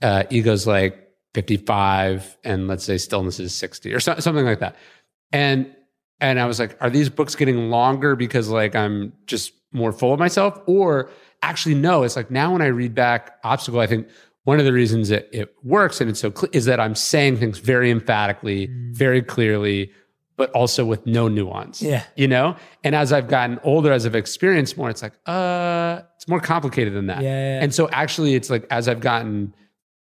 [0.00, 4.74] uh, ego's like 55, and let's say stillness is 60 or so, something like that.
[5.32, 5.70] And
[6.18, 10.14] and I was like, are these books getting longer because like I'm just more full
[10.14, 10.58] of myself?
[10.64, 11.10] Or
[11.42, 14.08] actually, no, it's like now when I read back Obstacle, I think
[14.48, 17.36] one of the reasons it, it works and it's so clear is that I'm saying
[17.36, 19.92] things very emphatically, very clearly,
[20.38, 21.82] but also with no nuance.
[21.82, 22.02] Yeah.
[22.16, 22.56] You know?
[22.82, 26.94] And as I've gotten older, as I've experienced more, it's like, uh, it's more complicated
[26.94, 27.20] than that.
[27.22, 27.62] Yeah, yeah, yeah.
[27.62, 29.52] And so actually it's like as I've gotten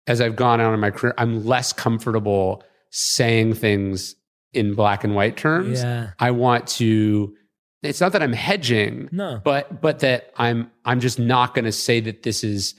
[0.07, 4.16] as I've gone on in my career, I'm less comfortable saying things
[4.55, 5.83] in black and white terms.
[5.83, 6.12] Yeah.
[6.18, 7.37] I want to
[7.83, 9.42] it's not that I'm hedging, No.
[9.45, 12.75] but but that I'm I'm just not going to say that this is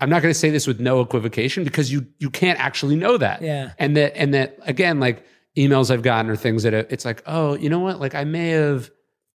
[0.00, 3.16] I'm not going to say this with no equivocation because you you can't actually know
[3.16, 3.42] that.
[3.42, 3.72] Yeah.
[3.78, 5.24] And that and that again like
[5.56, 7.98] emails I've gotten or things that it's like, "Oh, you know what?
[8.00, 8.90] Like I may have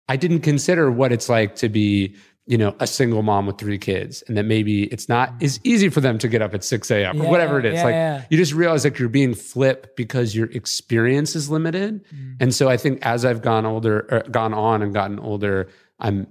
[0.09, 2.15] I didn't consider what it's like to be,
[2.45, 5.89] you know, a single mom with three kids, and that maybe it's not as easy
[5.89, 7.21] for them to get up at 6 a.m.
[7.21, 7.75] or whatever it is.
[7.75, 8.25] yeah, like yeah.
[8.29, 12.05] you just realize like you're being flip because your experience is limited.
[12.05, 12.37] Mm.
[12.39, 15.67] And so I think as I've gone older, or gone on and gotten older,
[15.99, 16.27] I'm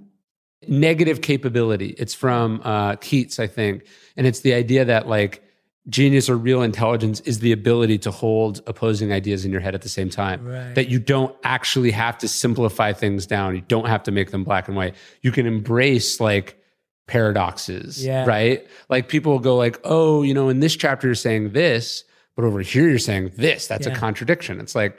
[0.69, 1.95] negative capability.
[1.97, 5.43] It's from uh, Keats, I think, and it's the idea that like
[5.89, 9.81] genius or real intelligence is the ability to hold opposing ideas in your head at
[9.83, 10.45] the same time.
[10.45, 10.75] Right.
[10.75, 13.55] That you don't actually have to simplify things down.
[13.55, 14.95] You don't have to make them black and white.
[15.21, 16.61] You can embrace like
[17.07, 18.25] paradoxes, Yeah.
[18.25, 18.67] right?
[18.89, 22.03] Like people will go like, "Oh, you know, in this chapter you're saying this,
[22.35, 23.93] but over here you're saying this." That's Yeah.
[23.93, 24.59] a contradiction.
[24.59, 24.97] It's like,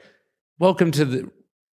[0.59, 1.31] "Welcome to the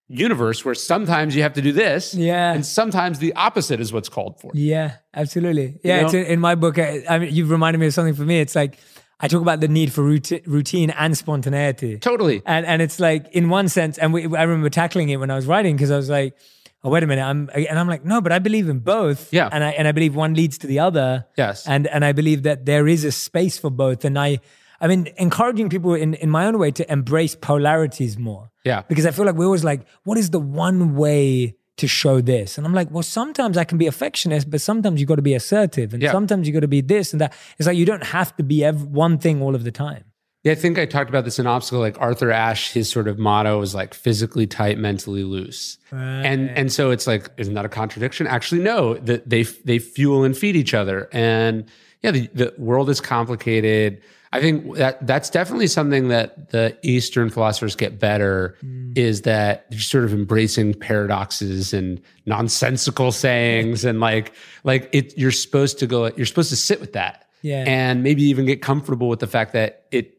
[0.08, 2.54] universe where sometimes you have to do this, Yeah.
[2.54, 5.80] and sometimes the opposite is what's called for." Yeah, absolutely.
[5.84, 6.06] Yeah, know?
[6.06, 6.78] it's in, in my book.
[6.78, 8.40] I, I mean, you've reminded me of something for me.
[8.40, 8.78] It's like
[9.20, 11.98] I talk about the need for routine, routine and spontaneity.
[12.00, 12.42] Totally.
[12.46, 15.36] And and it's like in one sense, and we, I remember tackling it when I
[15.36, 16.38] was writing because I was like,
[16.84, 19.34] oh wait a minute, I'm and I'm like, no, but I believe in both.
[19.34, 19.50] Yeah.
[19.52, 21.26] and I and I believe one leads to the other.
[21.38, 21.68] Yes.
[21.68, 24.06] and and I believe that there is a space for both.
[24.06, 24.40] And I,
[24.82, 28.52] I mean, encouraging people in in my own way to embrace polarities more.
[28.64, 28.82] Yeah.
[28.88, 31.56] because I feel like we're always like, what is the one way?
[31.80, 35.10] To show this, and I'm like, well, sometimes I can be affectionate, but sometimes you've
[35.10, 36.14] got to be assertive, and Yeah.
[36.14, 37.34] sometimes you've got to be this and that.
[37.58, 40.06] It's like you don't have to be one thing all of the time.
[40.46, 41.82] Yeah, I think I talked about this in Obstacle.
[41.82, 45.78] Like Arthur Ashe, his sort of motto is like physically tight, mentally loose.
[45.92, 48.26] And and so it's like, isn't that a contradiction?
[48.26, 48.94] Actually, no.
[48.94, 51.10] That they they fuel and feed each other.
[51.12, 51.66] And
[52.04, 54.02] yeah, the, the world is complicated.
[54.36, 58.98] I think that that's definitely something that the Eastern philosophers get better mm.
[58.98, 65.32] is that you're sort of embracing paradoxes and nonsensical sayings and like like it you're
[65.32, 67.64] supposed to go you're supposed to sit with that Yeah.
[67.66, 70.12] and maybe even get comfortable with the fact that it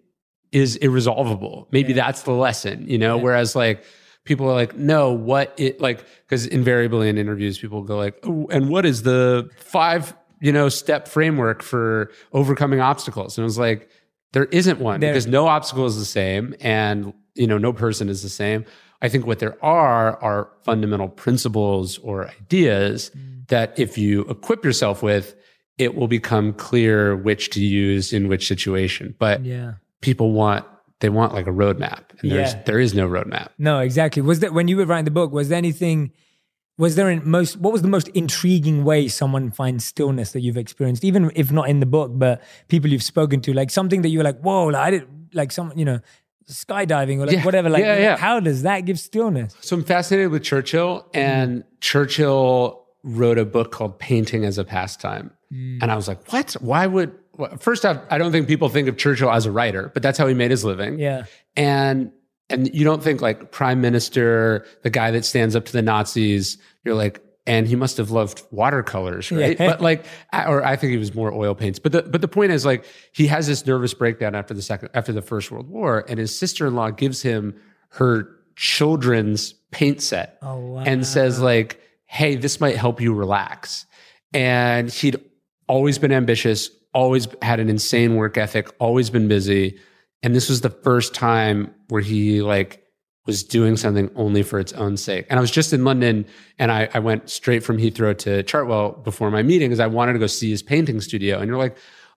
[0.53, 1.69] is irresolvable.
[1.71, 3.19] Maybe that's the lesson, you know.
[3.19, 3.85] Whereas like
[4.25, 8.47] people are like, no, what it like because invariably in interviews people go like, oh,
[8.51, 13.37] and what is the five you know step framework for overcoming obstacles?
[13.37, 13.91] And it was like
[14.37, 18.11] there isn't one There- because no obstacle is the same, and you know no person
[18.11, 18.67] is the same.
[19.01, 23.49] I think what there are are fundamental principles or ideas mm.
[23.49, 25.35] that if you equip yourself with,
[25.79, 29.15] it will become clear which to use in which situation.
[29.19, 29.73] But Yeah.
[30.03, 30.67] people want
[31.01, 32.63] they want like a roadmap, and there's Yeah.
[32.67, 33.49] there is no roadmap.
[33.59, 34.21] No, exactly.
[34.21, 35.33] Was that when you were writing the book?
[35.33, 36.11] Was there anything?
[36.79, 37.57] Was there in most?
[37.57, 41.69] What was the most intriguing way someone finds stillness that you've experienced, even if not
[41.71, 44.67] in the book, but people you've spoken to, like something that you were like, "Whoa!"
[44.67, 46.01] Like I did, like some, you know,
[46.51, 47.45] skydiving or like Yeah.
[47.45, 47.69] whatever.
[47.71, 48.17] Like, Yeah, yeah.
[48.17, 49.57] how does that give stillness?
[49.61, 55.31] So I'm fascinated with Churchill, and Churchill wrote a book called Painting as a Pastime.
[55.51, 55.79] Hmm.
[55.81, 56.53] And I was like, what?
[56.61, 59.91] Why would, wh- first off, I don't think people think of Churchill as a writer,
[59.95, 60.99] but that's how he made his living.
[60.99, 61.25] Yeah,
[61.57, 62.11] And,
[62.51, 66.59] and you don't think like prime minister, the guy that stands up to the Nazis,
[66.85, 69.59] you're like, and he must have loved watercolors, right?
[69.59, 69.69] Yeah.
[69.71, 71.79] But like, or I think he was more oil paints.
[71.79, 74.89] But the but the point is like he has this nervous breakdown after the second
[74.95, 77.55] after the First World War, and his sister in law gives him
[77.91, 80.85] her children's paint set Oh, wow.
[80.85, 83.87] and says like, "Hey, this might help you relax."
[84.35, 85.17] And he'd
[85.69, 89.79] always been ambitious, always had an insane work ethic, always been busy,
[90.27, 92.83] and this was the first time where he like
[93.27, 95.25] was doing something only for its own sake.
[95.31, 96.27] And I was just in London
[96.59, 100.15] and I, I went straight from Heathrow to Chartwell before my meeting because I wanted
[100.15, 101.39] to go see his painting studio.
[101.39, 101.77] And you're like,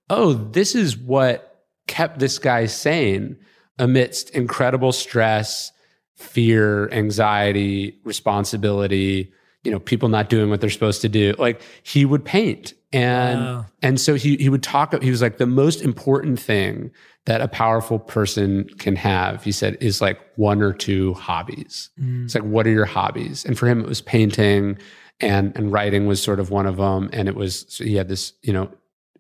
[0.09, 3.37] oh, this is what kept this guy sane
[3.77, 5.71] amidst incredible stress,
[6.15, 9.31] fear, anxiety, responsibility,
[9.63, 11.35] you know, people not doing what they're supposed to do.
[11.37, 12.73] Like he would paint.
[12.91, 13.65] And Wow.
[13.82, 16.91] and so he he would talk he was like the most important thing
[17.25, 21.91] that a powerful person can have, he said, is like one or two hobbies.
[22.02, 22.25] Mm.
[22.25, 23.45] It's like, what are your hobbies?
[23.45, 24.80] And for him, it was painting
[25.19, 27.10] and and writing was sort of one of them.
[27.13, 28.71] And it was so he had this, you know,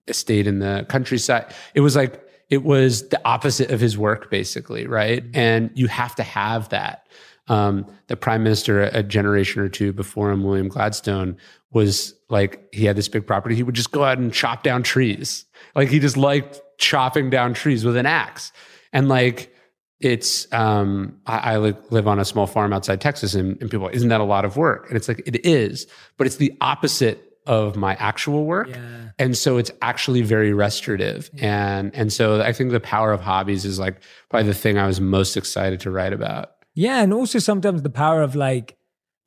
[0.07, 1.53] estate in the countryside.
[1.75, 5.23] It was like it was the opposite of his work, basically, right?
[5.23, 5.37] Mm.
[5.37, 7.05] And you have to have that.
[7.49, 11.37] Um, the prime minister a generation or two before him, William Gladstone,
[11.71, 13.55] was like he had this big property.
[13.55, 15.45] He would just go out and chop down trees.
[15.75, 18.51] Like he just liked chopping down trees with an axe.
[18.93, 19.53] And like
[19.99, 23.89] it's um I, I live on a small farm outside Texas and, and people are
[23.89, 24.87] like, isn't that a lot of work?
[24.87, 28.69] And it's like it is, but it's the opposite of my actual work.
[28.69, 29.09] Yeah.
[29.17, 31.29] And so it's actually very restorative.
[31.39, 34.87] And and so I think the power of hobbies is like probably the thing I
[34.87, 36.51] was most excited to write about.
[36.75, 38.77] Yeah, and also sometimes the power of like,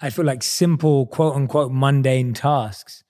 [0.01, 3.05] I feel like simple quote unquote mundane tasks.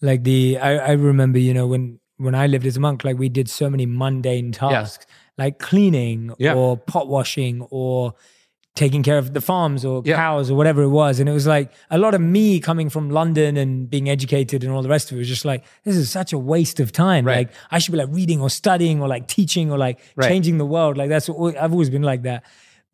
[0.00, 3.18] Like the I, I remember, you know, when when I lived as a monk, like
[3.18, 5.04] we did so many mundane tasks,
[5.36, 6.54] like cleaning Yeah.
[6.54, 8.14] or pot washing or
[8.76, 10.16] taking care of the farms or Yeah.
[10.16, 11.20] cows or whatever it was.
[11.20, 14.72] And it was like a lot of me coming from London and being educated and
[14.72, 17.24] all the rest of it was just like, this is such a waste of time.
[17.24, 17.46] Right.
[17.48, 20.28] Like I should be like reading or studying or like teaching or like Right.
[20.28, 20.96] changing the world.
[20.96, 22.44] Like that's what I've always been like that.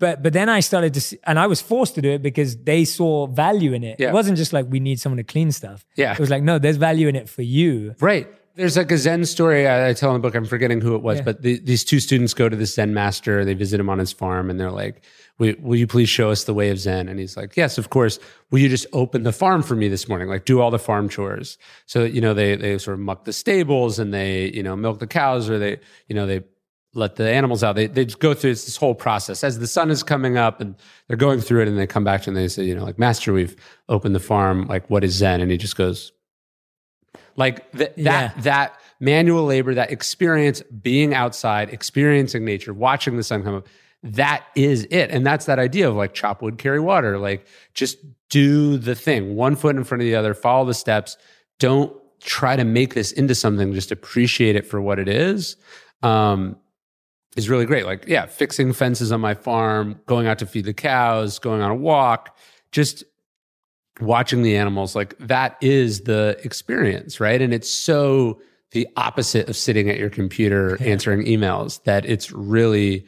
[0.00, 2.56] But but then I started to see, and I was forced to do it because
[2.56, 4.00] they saw value in it.
[4.00, 4.08] Yeah.
[4.08, 5.86] It wasn't just like we need someone to clean stuff.
[5.94, 6.12] Yeah.
[6.14, 7.94] It was like, no, there's value in it for you.
[8.00, 8.26] Right.
[8.56, 10.34] There's like a Zen story I, I tell in the book.
[10.34, 11.24] I'm forgetting who it was, Yeah.
[11.24, 13.44] but the, these two students go to the Zen master.
[13.44, 15.02] They visit him on his farm, and they're like,
[15.38, 17.88] will, "Will you please show us the way of Zen?" And he's like, "Yes, of
[17.90, 18.18] course.
[18.50, 20.28] Will you just open the farm for me this morning?
[20.28, 23.32] Like, do all the farm chores." So you know, they they sort of muck the
[23.32, 26.40] stables and they you know milk the cows, or they you know they
[26.94, 27.76] let the animals out.
[27.76, 30.74] They they just go through this whole process as the sun is coming up, and
[31.06, 32.84] they're going through it, and they come back to him and they say, you know,
[32.84, 33.54] like, "Master, we've
[33.88, 34.66] opened the farm.
[34.66, 36.12] Like, what is Zen?" And he just goes,
[37.36, 37.96] like th- that
[38.36, 38.42] Yeah.
[38.42, 43.66] that manual labor, that experience being outside, experiencing nature, watching the sun come up,
[44.02, 45.10] that is it.
[45.10, 47.98] And that's that idea of like chop wood, carry water, like just
[48.28, 51.16] do the thing, one foot in front of the other, follow the steps.
[51.58, 55.56] Don't try to make this into something, just appreciate it for what it is.
[56.02, 56.56] Um,
[57.36, 57.86] is really great.
[57.86, 61.70] Like, yeah, fixing fences on my farm, going out to feed the cows, going on
[61.70, 62.36] a walk,
[62.72, 63.04] just
[64.00, 67.42] watching the animals like that is the experience right?
[67.42, 68.40] And it's so
[68.72, 73.06] the opposite of sitting at your computer answering emails that it's really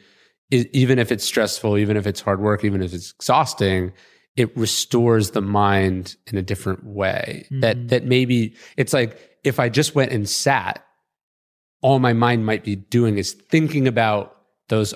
[0.51, 3.91] even if it's stressful even if it's hard work even if it's exhausting
[4.35, 7.47] it restores the mind in a different way.
[7.51, 7.89] That mm.
[7.89, 10.85] that maybe it's like if i just went and sat
[11.83, 14.35] all my mind might be doing is thinking about
[14.69, 14.93] those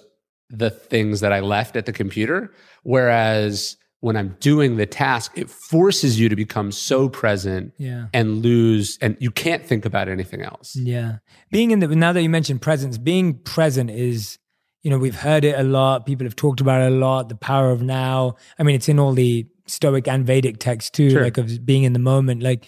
[0.50, 2.52] the things that i left at the computer
[2.84, 8.06] whereas when i'm doing the task it forces you to become so present Yeah.
[8.14, 11.18] and lose and you can't think about anything else Yeah.
[11.52, 14.38] Being in the, now that you mentioned presence, being present is,
[14.84, 16.06] you know, we've heard it a lot.
[16.06, 17.30] People have talked about it a lot.
[17.30, 18.36] The power of now.
[18.60, 21.24] I mean, it's in all the Stoic and Vedic texts too, Sure.
[21.24, 22.44] like of being in the moment.
[22.44, 22.66] Like,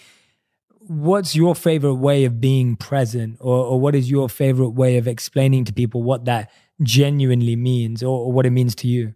[0.90, 3.38] what's your favorite way of being present?
[3.40, 6.50] Or, or what is your favorite way of explaining to people what that
[6.82, 9.14] genuinely means or, or what it means to you?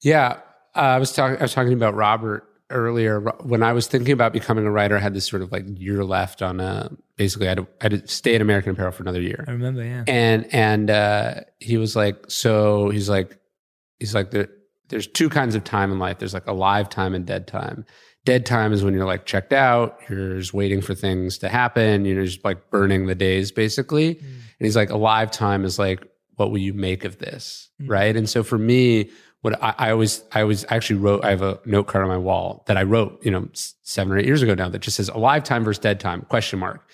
[0.00, 0.38] Yeah,
[0.74, 1.36] uh, I was talking.
[1.38, 3.20] I was talking about Robert earlier.
[3.20, 6.02] When I was thinking about becoming a writer, I had this sort of like year
[6.02, 6.60] left on.
[6.60, 9.44] a basically, I had, to, I had to stay at American Apparel for another year,
[9.46, 10.04] I remember, yeah.
[10.08, 13.38] and and uh, he was like, so he's like,
[14.00, 14.48] he's like, there,
[14.88, 16.18] there's two kinds of time in life.
[16.18, 17.84] There's like alive time and dead time.
[18.24, 19.98] Dead time is when you're like checked out.
[20.08, 22.04] You're just waiting for things to happen.
[22.04, 24.14] You're just like burning the days, basically.
[24.14, 24.20] Mm.
[24.20, 26.06] And he's like, alive time is like,
[26.36, 27.90] what will you make of this, mm.
[27.90, 28.16] right?
[28.16, 31.24] And so for me, what I, I always, I always actually wrote.
[31.24, 33.48] I have a note card on my wall that I wrote, you know,
[33.82, 36.60] seven or eight years ago now that just says alive time versus dead time question
[36.60, 36.88] mark.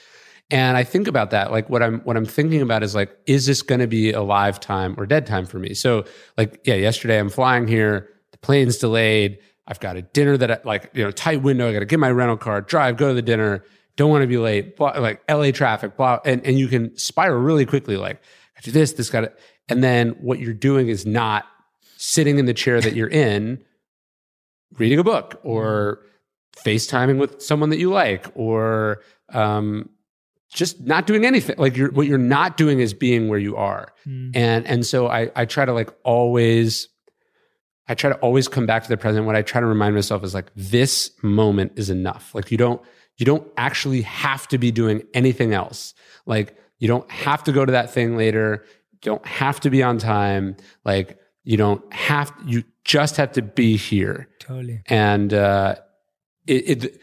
[0.50, 3.44] And I think about that, like what I'm what I'm thinking about is like, is
[3.44, 5.74] this going to be a live time or dead time for me?
[5.74, 6.04] So,
[6.38, 9.38] like, yeah, yesterday I'm flying here, the plane's delayed.
[9.68, 11.68] I've got a dinner that I, like you know tight window.
[11.68, 13.64] I got to get my rental car, drive, go to the dinner.
[13.96, 14.76] Don't want to be late.
[14.76, 17.96] Blah, like LA traffic, blah, and and you can spiral really quickly.
[17.96, 18.20] Like,
[18.56, 19.32] I do this, this got to,
[19.68, 21.44] and then what you're doing is not
[21.98, 23.62] sitting in the chair that you're in,
[24.78, 26.00] reading a book or
[26.64, 29.02] FaceTiming with someone that you like or
[29.32, 29.90] um,
[30.52, 31.56] just not doing anything.
[31.58, 33.92] Like you're what you're not doing is being where you are.
[34.06, 34.30] Mm.
[34.34, 36.88] And and so I I try to like always
[37.88, 39.26] I try to always come back to the present.
[39.26, 42.34] What I try to remind myself is like this moment is enough.
[42.34, 42.82] Like you don't
[43.16, 45.94] you don't actually have to be doing anything else.
[46.26, 48.64] Like you don't have to go to that thing later.
[48.92, 50.56] You don't have to be on time.
[50.84, 54.82] Like you don't have you just have to be here Totally.
[54.86, 55.76] and uh,
[56.46, 57.02] it, it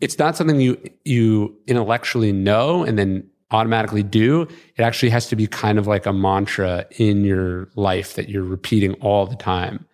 [0.00, 4.42] it's not something you you intellectually know and then automatically do.
[4.76, 8.42] It actually has to be kind of like a mantra in your life that you're
[8.42, 9.86] repeating all the time.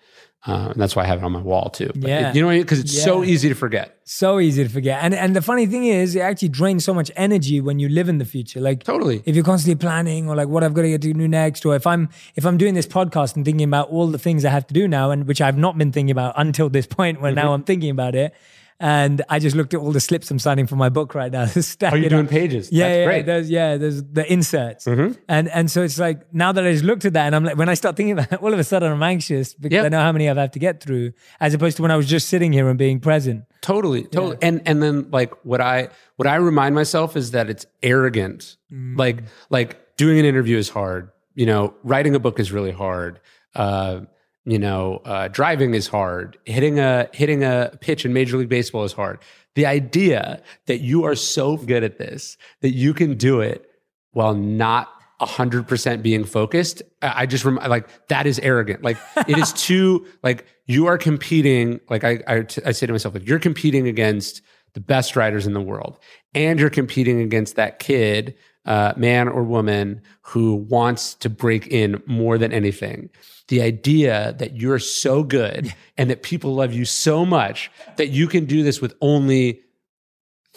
[0.44, 1.90] Uh, and that's why I have it on my wall too.
[1.94, 2.30] But Yeah.
[2.30, 2.62] it- you know what I mean?
[2.64, 3.96] Because it's so easy to forget.
[4.04, 4.98] So easy to forget.
[5.00, 8.08] And and the funny thing is, it actually drains so much energy when you live
[8.08, 8.60] in the future.
[8.60, 9.22] Like Totally.
[9.24, 11.76] if you're constantly planning or like what I've got to get to do next, or
[11.76, 14.66] if I'm if I'm doing this podcast and thinking about all the things I have
[14.66, 17.46] to do now, and which I've not been thinking about until this point, where Mm-hmm.
[17.46, 18.34] now I'm thinking about it.
[18.82, 21.46] And I just looked at all the slips I'm signing for my book right now.
[21.82, 22.72] Are you doing pages?
[22.72, 23.18] Yeah, That's yeah, great.
[23.20, 23.26] Mm-hmm.
[23.26, 27.04] there's yeah, there's the inserts, and and so it's like now that I just looked
[27.04, 28.90] at that, and I'm like, when I start thinking about it, all of a sudden
[28.90, 29.84] I'm anxious because Yep.
[29.86, 32.28] I know how many I've to get through, as opposed to when I was just
[32.28, 33.44] sitting here and being present.
[33.60, 34.36] Totally, totally.
[34.42, 38.56] And and then like what I what I remind myself is that it's arrogant.
[38.70, 41.10] Like like doing an interview is hard.
[41.36, 43.20] You know, writing a book is really hard.
[43.54, 44.00] Uh,
[44.44, 46.38] you know, uh, driving is hard.
[46.44, 49.20] Hitting a hitting a pitch in Major League Baseball is hard.
[49.54, 53.68] The idea that you are so good at this that you can do it
[54.12, 54.88] while not
[55.20, 58.96] 100% being focused i just rem- like that is arrogant like
[59.28, 63.14] it is too like you are competing like I, I t- I say to myself
[63.14, 64.42] like you're competing against
[64.74, 66.00] the best writers in the world
[66.34, 68.34] and you're competing against that kid
[68.64, 73.10] uh, man or woman who wants to break in more than anything.
[73.52, 75.62] The idea that you're so good
[75.98, 79.60] and that people love you so much that you can do this with only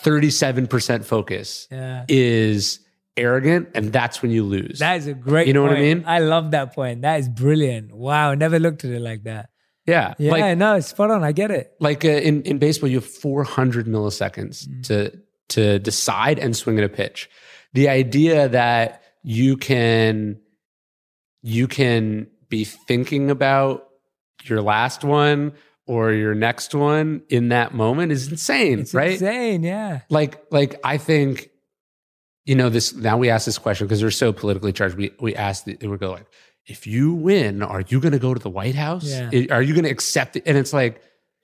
[0.03, 2.05] 37% focus Yeah.
[2.07, 2.79] is
[3.17, 4.79] arrogant and that's when you lose.
[4.79, 6.03] That is a great You know what I mean?
[6.05, 7.01] I love that point.
[7.01, 7.93] That is brilliant.
[7.93, 8.33] Wow.
[8.35, 9.49] Never looked at it like that.
[9.85, 10.13] yeah.
[10.17, 11.23] Yeah, Like no, it's spot on.
[11.23, 11.71] I get it.
[11.79, 14.83] like uh, in in baseball you have 400 milliseconds Mm.
[14.87, 14.97] to
[15.49, 17.29] to decide and swing at a pitch
[17.73, 20.39] the idea that you can
[21.43, 22.27] you can
[22.57, 23.87] be thinking about
[24.45, 25.53] your last one
[25.87, 29.63] or your next one in that moment is insane It's right insane.
[29.63, 30.01] Yeah.
[30.09, 31.49] like like i think
[32.45, 35.35] you know this now we ask this question because they're so politically charged we we
[35.35, 36.27] ask the, we go like
[36.67, 39.29] if you win are you going to go to the white house Yeah.
[39.55, 41.01] Are you going to accept it and it's like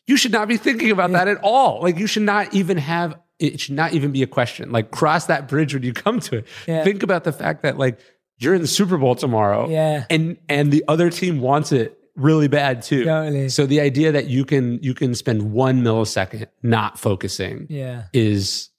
[0.08, 3.18] you should not be thinking about that at all like you should not even have
[3.40, 6.38] it should not even be a question like cross that bridge when you come to
[6.40, 6.84] it Yeah.
[6.84, 8.00] think about the fact that like
[8.42, 10.06] you're in the super bowl tomorrow Yeah.
[10.10, 13.50] and and the other team wants it really bad too Totally.
[13.50, 18.04] so the idea that you can you can spend one millisecond not focusing Yeah.
[18.14, 18.70] is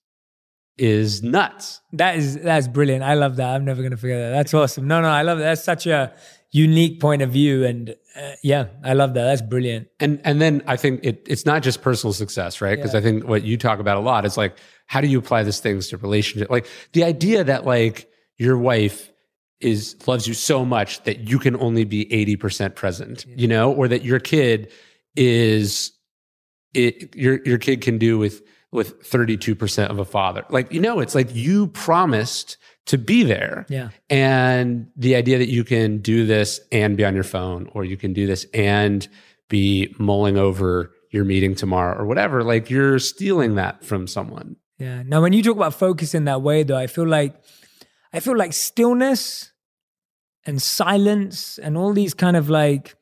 [0.79, 1.81] is nuts.
[1.93, 3.05] That is that's brilliant.
[3.05, 3.55] I love that.
[3.55, 4.31] I'm never gonna forget that.
[4.31, 4.87] That's awesome.
[4.89, 5.45] No, no, I love that.
[5.45, 6.13] That's such a
[6.51, 9.25] unique point of view, and uh, yeah, I love that.
[9.25, 9.89] That's brilliant.
[10.01, 12.77] And and then I think it it's not just personal success, right?
[12.77, 13.01] Because Yeah.
[13.01, 14.57] I think what you talk about a lot is like
[14.87, 16.51] how do you apply these things to relationship?
[16.51, 18.09] Like the idea that like
[18.39, 19.12] your wife
[19.63, 23.89] is loves you so much that you can only be 80% present, you know, or
[23.89, 24.71] that your kid
[25.17, 25.93] is
[26.75, 28.43] it your your kid can do with
[28.73, 30.45] with 32% of a father.
[30.49, 32.57] Like, you know, it's like you promised
[32.87, 33.67] to be there.
[33.69, 37.85] Yeah, And the idea that you can do this and be on your phone, or
[37.85, 39.07] you can do this and
[39.51, 44.57] be mulling over your meeting tomorrow or whatever, like you're stealing that from someone.
[44.79, 45.03] yeah.
[45.03, 47.37] Now, when you talk about focus in that way, though, I feel like
[48.15, 49.52] I feel like stillness
[50.47, 52.95] and silence and all these kind of like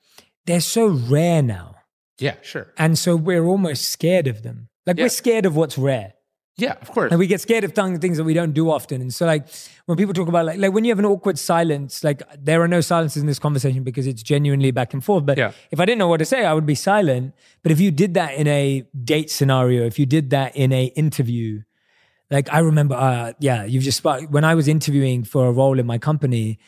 [0.47, 1.77] they're so rare now,
[2.19, 2.73] Yeah, sure.
[2.77, 4.69] and so we're almost scared of them.
[4.87, 5.05] Like Yeah.
[5.05, 6.15] we're scared of what's rare.
[6.57, 7.11] Yeah, of course.
[7.11, 9.01] And we get scared of things that we don't do often.
[9.01, 9.47] And so like
[9.87, 12.69] when people talk about like like when you have an awkward silence, like there are
[12.69, 15.25] no silences in this conversation because it's genuinely back and forth.
[15.25, 15.53] But Yeah.
[15.71, 17.33] if I didn't know what to say, I would be silent.
[17.63, 20.85] But if you did that in a date scenario, if you did that in a
[21.05, 21.63] interview,
[22.31, 25.87] like I remember, uh, yeah, you've just when I was interviewing for a role in
[25.87, 26.59] my company,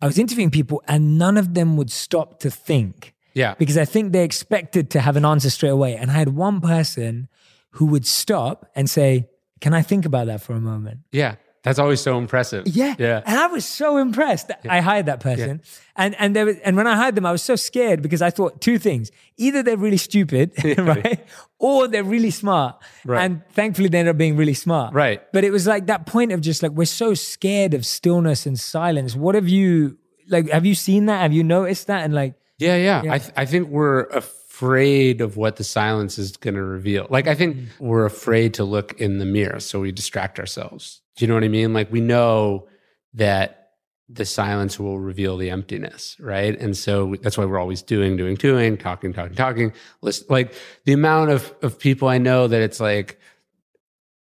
[0.00, 3.54] I was interviewing people and none of them would stop to think yeah.
[3.58, 5.96] because I think they expected to have an answer straight away.
[5.96, 7.28] And I had one person
[7.72, 9.28] who would stop and say,
[9.60, 11.00] Can I think about that for a moment?
[11.12, 11.36] Yeah.
[11.62, 12.66] That's always so impressive.
[12.66, 12.94] Yeah.
[12.98, 13.22] Yeah.
[13.26, 14.50] And I was so impressed.
[14.68, 15.60] I hired that person.
[15.94, 18.30] And and there was, and when I hired them, I was so scared because I
[18.30, 19.10] thought two things.
[19.36, 21.26] Either they're really stupid, right?
[21.58, 22.76] Or they're really smart.
[23.04, 23.24] Right.
[23.24, 24.94] And thankfully they ended up being really smart.
[24.94, 25.20] Right.
[25.32, 28.58] But it was like that point of just like we're so scared of stillness and
[28.58, 29.14] silence.
[29.14, 29.98] What have you
[30.28, 31.20] like have you seen that?
[31.20, 32.04] Have you noticed that?
[32.04, 33.02] And like Yeah, yeah.
[33.02, 33.12] Yeah.
[33.12, 37.06] I th- I think we're afraid of what the silence is going to reveal.
[37.10, 37.68] Like I think mm.
[37.80, 41.02] we're afraid to look in the mirror, so we distract ourselves.
[41.20, 41.74] Do you know what I mean?
[41.74, 42.66] Like we know
[43.12, 43.72] that
[44.08, 46.58] the silence will reveal the emptiness, right?
[46.58, 49.74] And so that's why we're always doing, doing, doing, talking, talking, talking.
[50.00, 50.54] Listen, like
[50.86, 53.20] the amount of of people I know that it's like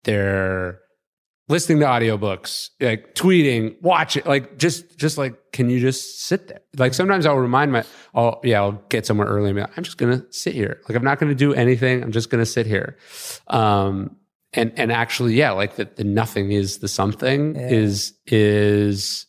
[0.04, 0.78] they're
[1.48, 6.60] listening to audiobooks, like tweeting, watching, like just just like can you just sit there?
[6.76, 7.82] Like sometimes I'll remind my
[8.14, 10.80] I'll yeah, I'll get somewhere early and be like, I'm just gonna sit here.
[10.88, 12.04] Like I'm not gonna do anything.
[12.04, 12.96] I'm just gonna sit here.
[13.48, 14.18] Um
[14.52, 17.68] and and actually, yeah, like that the nothing is the something Yeah.
[17.68, 19.26] is is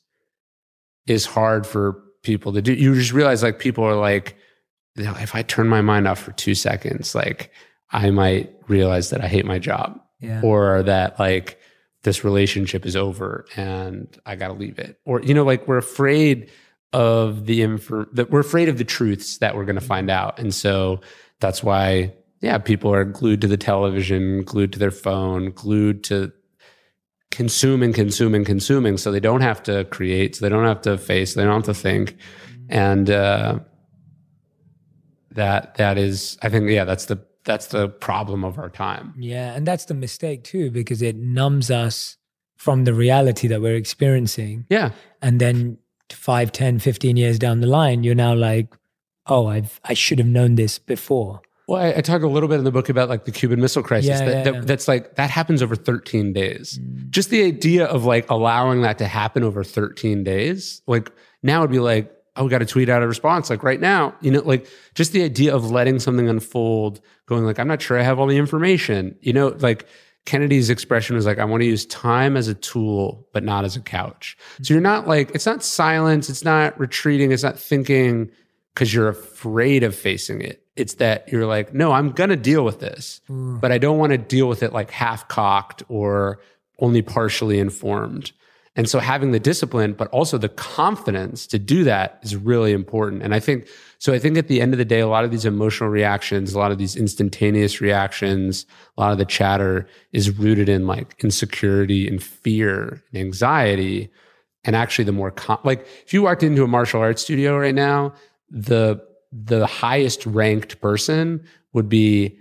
[1.05, 2.74] is hard for people to do.
[2.74, 4.36] You just realize like people are like,
[4.95, 7.51] you know, if I turn my mind off for two seconds, like
[7.91, 10.41] I might realize that I hate my job yeah.
[10.43, 11.59] or that like
[12.03, 14.99] this relationship is over and I got to leave it.
[15.05, 16.49] Or you know like we're afraid
[16.93, 19.88] of the info that we're afraid of the truths that we're going to mm-hmm.
[19.88, 20.39] find out.
[20.39, 21.01] And so
[21.39, 26.31] that's why yeah, people are glued to the television, glued to their phone, glued to
[27.31, 31.33] consuming, consuming, consuming so they don't have to create, so they don't have to face,
[31.33, 32.17] they don't have to think.
[32.69, 33.59] And uh
[35.31, 39.13] that that is I think yeah, that's the that's the problem of our time.
[39.17, 42.17] Yeah, and that's the mistake too, because it numbs us
[42.57, 44.65] from the reality that we're experiencing.
[44.69, 44.91] Yeah.
[45.21, 45.77] And then
[46.11, 48.75] 5, 10, 15 years down the line, you're now like,
[49.27, 51.41] oh, I've I should have known this before.
[51.68, 53.84] Well, I, I talk a little bit in the book about like the Cuban Missile
[53.84, 54.09] Crisis.
[54.09, 54.61] Yeah, that, yeah, that- yeah.
[54.61, 56.80] That's like that happens over 13 days.
[56.80, 57.09] Mm.
[57.09, 61.11] Just the idea of like allowing that to happen over 13 days, like
[61.43, 64.15] now it'd be like, oh, we got to tweet out a response like right now.
[64.22, 67.99] You know, like just the idea of letting something unfold, going like, I'm not sure
[67.99, 69.18] I have all the information.
[69.22, 69.88] You know, like
[70.26, 73.76] Kennedy's expression was like, I want to use time as a tool, but not as
[73.76, 74.38] a couch.
[74.59, 74.65] Mm.
[74.65, 78.32] So you're not like, it's not silence, it's not retreating, it's not thinking
[78.74, 80.63] because you're afraid of facing it.
[80.78, 83.59] It's that you're like, no, I'm going to deal with this, mm.
[83.59, 86.39] but I don't want to deal with it like half cocked or
[86.80, 88.32] only partially informed.
[88.78, 93.23] And so having the discipline, but also the confidence to do that is really important.
[93.23, 93.67] And I think,
[93.97, 96.53] so I think at the end of the day, a lot of these emotional reactions,
[96.53, 101.15] a lot of these instantaneous reactions, a lot of the chatter is rooted in like
[101.23, 104.11] insecurity and fear and anxiety.
[104.63, 107.73] And actually the more, com- like if you walked into a martial arts studio right
[107.73, 108.13] now,
[108.51, 109.03] the,
[109.45, 112.39] the highest ranked person would be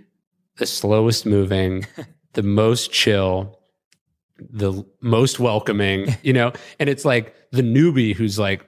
[0.57, 1.85] the slowest moving,
[2.33, 3.59] the most chill,
[4.39, 8.65] the most welcoming, you know, and it's like the newbie who's like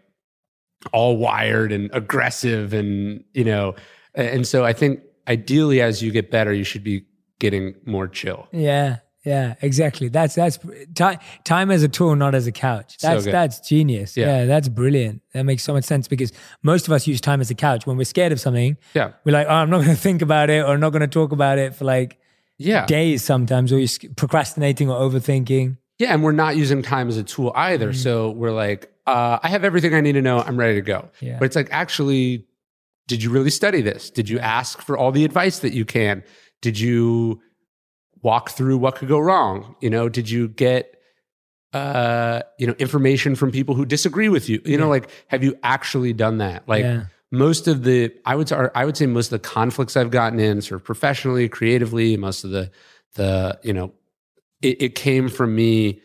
[0.93, 3.75] all wired and aggressive and, you know,
[4.15, 7.05] and so I think ideally as you get better, you should be
[7.39, 8.47] getting more chill.
[8.51, 8.97] Yeah.
[9.25, 10.07] Yeah, exactly.
[10.07, 10.57] That's that's
[10.95, 12.97] time time as a tool, not as a couch.
[13.01, 13.33] That's good.
[13.33, 14.15] that's genius.
[14.15, 14.39] Yeah.
[14.39, 14.45] Yeah.
[14.45, 15.21] that's brilliant.
[15.33, 16.31] That makes so much sense because
[16.63, 18.77] most of us use time as a couch when we're scared of something.
[18.93, 19.11] Yeah.
[19.25, 21.07] We're like, oh, I'm not going to think about it or I'm not going to
[21.07, 22.17] talk about it for like
[22.57, 22.85] Yeah.
[22.85, 25.77] days sometimes, or you're procrastinating or overthinking.
[25.97, 26.13] Yeah.
[26.13, 27.91] And we're not using time as a tool either.
[27.91, 30.39] So we're like, uh, I have everything I need to know.
[30.39, 31.09] I'm ready to go.
[31.19, 31.37] Yeah.
[31.39, 32.45] But it's like, actually,
[33.07, 34.09] did you really study this?
[34.09, 36.23] Did you ask for all the advice that you can?
[36.61, 37.41] Did you
[38.21, 39.75] walk through what could go wrong?
[39.81, 40.95] You know, did you get
[41.71, 44.59] uh, you know, information from people who disagree with you?
[44.65, 46.67] You know, like have you actually done that?
[46.67, 47.03] Like Yeah.
[47.31, 50.39] most of the I would say I would say most of the conflicts I've gotten
[50.39, 52.71] in sort of professionally, creatively, most of the
[53.15, 53.93] the, you know,
[54.61, 56.01] it, it came from me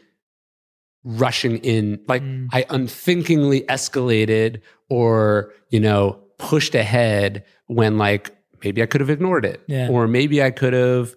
[1.05, 2.49] rushing in like Mm.
[2.53, 8.35] i unthinkingly escalated or you know pushed ahead when like
[8.65, 9.89] maybe i could have ignored it Yeah.
[9.91, 11.15] or maybe i could have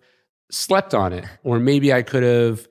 [0.51, 1.25] slept on it.
[1.43, 2.67] Or maybe i could have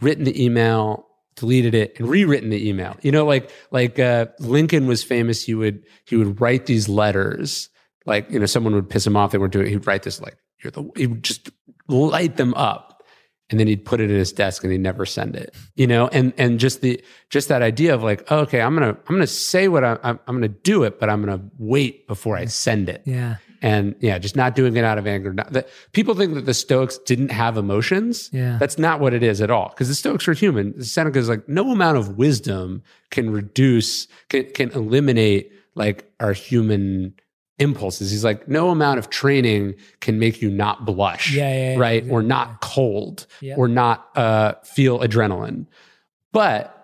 [0.00, 1.06] written the email
[1.36, 2.96] deleted it and rewritten the email.
[3.02, 5.44] You know like like uh, lincoln was famous.
[5.44, 7.68] He would he would write these letters.
[8.06, 9.32] Like you know someone would piss him off.
[9.32, 11.50] They weren't doing it he'd write this like you're the he would just
[11.88, 12.88] light them up.
[13.50, 15.54] And then he'd put it in his desk and he'd never send it.
[15.74, 19.14] You know and and just the just that idea of like okay i'm gonna i'm
[19.14, 22.88] gonna say what i'm i'm gonna do it but i'm gonna wait before i send
[22.88, 23.02] it.
[23.04, 23.36] Yeah.
[23.62, 25.32] And yeah just not doing it out of anger.
[25.32, 28.28] Not, that, people think that the stoics didn't have emotions.
[28.32, 28.58] Yeah.
[28.58, 30.82] that's not what it is at all because the stoics were human.
[30.82, 37.14] Seneca is like no amount of wisdom can reduce can, can eliminate like our human
[37.58, 38.10] impulses.
[38.10, 42.04] He's like no amount of training can make you not blush Yeah, yeah, yeah, right?
[42.10, 43.26] Or not cold.
[43.40, 43.54] Yeah.
[43.56, 45.66] or not uh, feel adrenaline.
[46.32, 46.81] But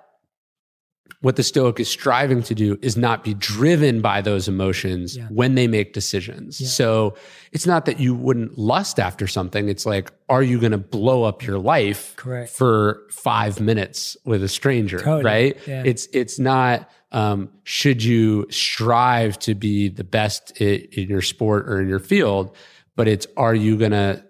[1.21, 5.27] what the stoic is striving to do is not be driven by those emotions Yeah.
[5.31, 6.69] when they make decisions Yeah.
[6.69, 7.15] so
[7.53, 11.25] it's not that you wouldn't lust after something it's like are you going to blow
[11.25, 12.51] up your life Correct.
[12.51, 15.25] for five minutes with a stranger Totally.
[15.25, 15.83] right Yeah.
[15.85, 21.67] it's it's not um, should you strive to be the best in, in your sport
[21.69, 22.55] or in your field
[22.97, 24.25] but it's are you gonna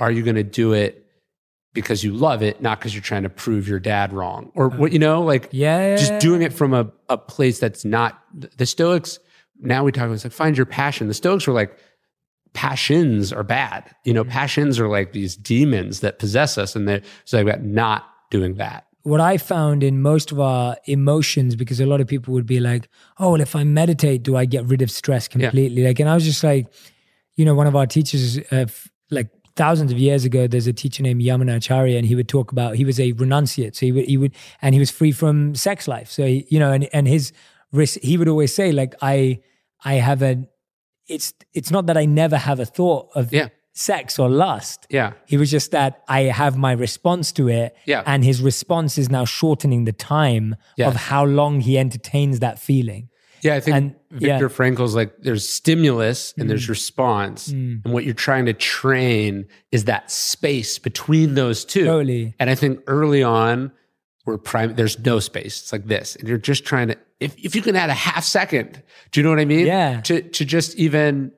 [0.00, 1.03] are you gonna do it
[1.74, 4.92] because you love it not because you're trying to prove your dad wrong or what
[4.92, 5.88] you know like Yeah.
[5.90, 9.18] yeah, just doing it from a, a place that's not the stoics
[9.60, 11.76] now we talk about it's like find your passion the stoics were like
[12.52, 14.16] passions are bad you Mm-hmm.
[14.16, 18.54] know passions are like these demons that possess us and they're so about not doing
[18.54, 22.46] that what I found in most of our emotions, because a lot of people would
[22.46, 26.00] be like, "Oh, well, if I meditate, do I get rid of stress completely?" Like,
[26.00, 26.68] and I was just like,
[27.36, 30.72] you know, one of our teachers, uh, f- like thousands of years ago, there's a
[30.72, 34.04] teacher named Yamunacharya, and he would talk about he was a renunciate, so he would
[34.06, 34.32] he would
[34.62, 36.10] and he was free from sex life.
[36.10, 37.32] So he, you know, and and his
[37.72, 39.40] risk, he would always say, like, I
[39.84, 40.46] I have a,
[41.08, 43.48] it's it's not that I never have a thought of Yeah.
[43.72, 44.86] sex or lust.
[44.90, 47.76] yeah He was just that I have my response to it.
[47.86, 48.02] Yeah.
[48.06, 50.88] And his response is now shortening the time Yes.
[50.88, 53.08] of how long he entertains that feeling.
[53.44, 54.48] Yeah, I think And- Viktor yeah.
[54.48, 56.48] Frankl's like there's stimulus and Mm.
[56.48, 57.48] there's response.
[57.48, 61.84] And what you're trying to train is that space between those two.
[61.84, 62.34] Totally.
[62.40, 63.70] And I think early on,
[64.24, 65.60] we're prime there's no space.
[65.60, 66.16] It's like this.
[66.16, 68.82] And you're just trying to if, if you can add a half second,
[69.12, 69.66] do you know what I mean?
[69.66, 70.00] Yeah.
[70.02, 71.30] To to just even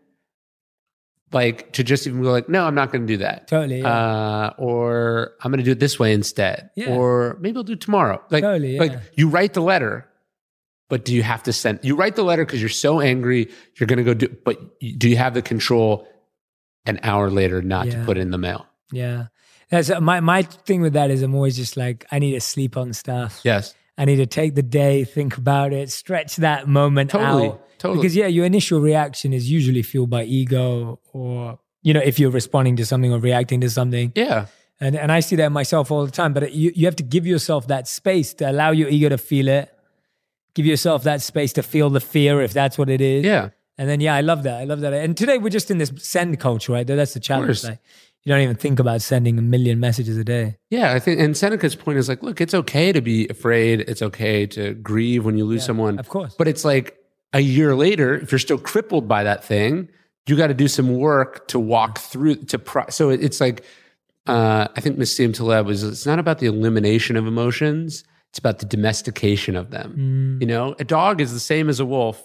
[1.32, 3.48] like to just even go like, no, I'm not gonna do that.
[3.48, 3.88] Totally, yeah.
[3.88, 6.70] Uh, or I'm gonna do it this way instead.
[6.76, 6.90] Yeah.
[6.90, 8.22] Or maybe I'll do it tomorrow.
[8.30, 10.08] Like, Totally, like you write the letter,
[10.88, 13.86] but do you have to send you write the letter because you're so angry you're
[13.86, 14.56] going to go do but
[14.98, 16.06] do you have the control
[16.86, 19.26] an hour later not to put it in the mail Yeah.
[19.68, 22.40] That's uh, my my thing with that is I'm always just like I need to
[22.40, 23.40] sleep on stuff.
[23.44, 27.78] yes I need to take the day, think about it, stretch that moment Totally, out.
[27.78, 27.98] totally.
[27.98, 32.30] Because yeah, your initial reaction is usually fueled by ego or you know, if you're
[32.30, 34.12] responding to something or reacting to something.
[34.14, 34.46] yeah
[34.80, 37.26] And, and I see that myself all the time, but you, you have to give
[37.26, 39.72] yourself that space to allow your ego to feel it.
[40.56, 43.24] Give yourself that space to feel the fear if that's what it is.
[43.24, 43.50] Yeah.
[43.78, 44.54] And then, yeah, I love that.
[44.58, 44.94] I love that.
[44.94, 46.86] And today we're just in this send culture, right?
[46.86, 47.62] That's the challenge.
[47.62, 47.78] Like,
[48.24, 50.56] you don't even think about sending a million messages a day.
[50.70, 53.80] Yeah, I think, and Seneca's point is like, look, it's okay to be afraid.
[53.82, 55.98] It's okay to grieve when you lose Yeah, someone.
[55.98, 56.34] of course.
[56.38, 56.96] But it's like
[57.34, 59.90] a year later, if you're still crippled by that thing,
[60.26, 62.58] you got to do some work to walk through to.
[62.58, 63.62] Pro- so it's like,
[64.26, 65.84] uh, I think Nassim Taleb was.
[65.84, 68.02] It's not about the elimination of emotions.
[68.36, 69.94] It's about the domestication of them.
[70.38, 70.42] Mm.
[70.42, 72.22] You know, a dog is the same as a wolf,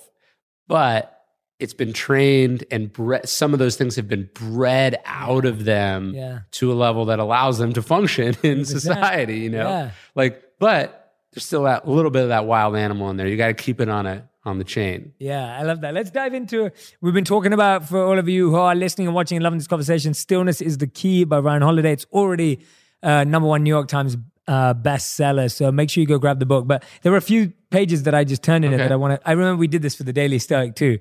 [0.68, 1.22] but
[1.58, 3.30] it's been trained and bred.
[3.30, 6.40] Some of those things have been bred out of them Yeah.
[6.52, 9.38] to a level that allows them to function in society.
[9.40, 9.92] You know, Yeah.
[10.14, 13.26] like, but there's still that little bit of that wild animal in there.
[13.30, 15.14] You got to keep it on a on the chain.
[15.18, 15.94] Yeah, I love that.
[15.94, 19.16] Let's dive into We've been talking about, for all of you who are listening and
[19.16, 21.94] watching and loving this conversation, Stillness is the Key by Ryan Holiday.
[21.94, 22.60] It's already
[23.02, 24.18] uh, number one New York Times
[24.48, 25.52] uh, bestseller.
[25.52, 26.68] So make sure you go grab the book.
[26.68, 29.20] But there were a few pages that I just turned in it that I want
[29.22, 29.28] to.
[29.28, 31.00] I remember we did this for the Daily Stoic too.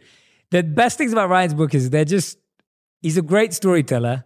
[0.51, 2.39] The best things about Ryan's book is they're just,
[3.03, 4.25] he's a great storyteller.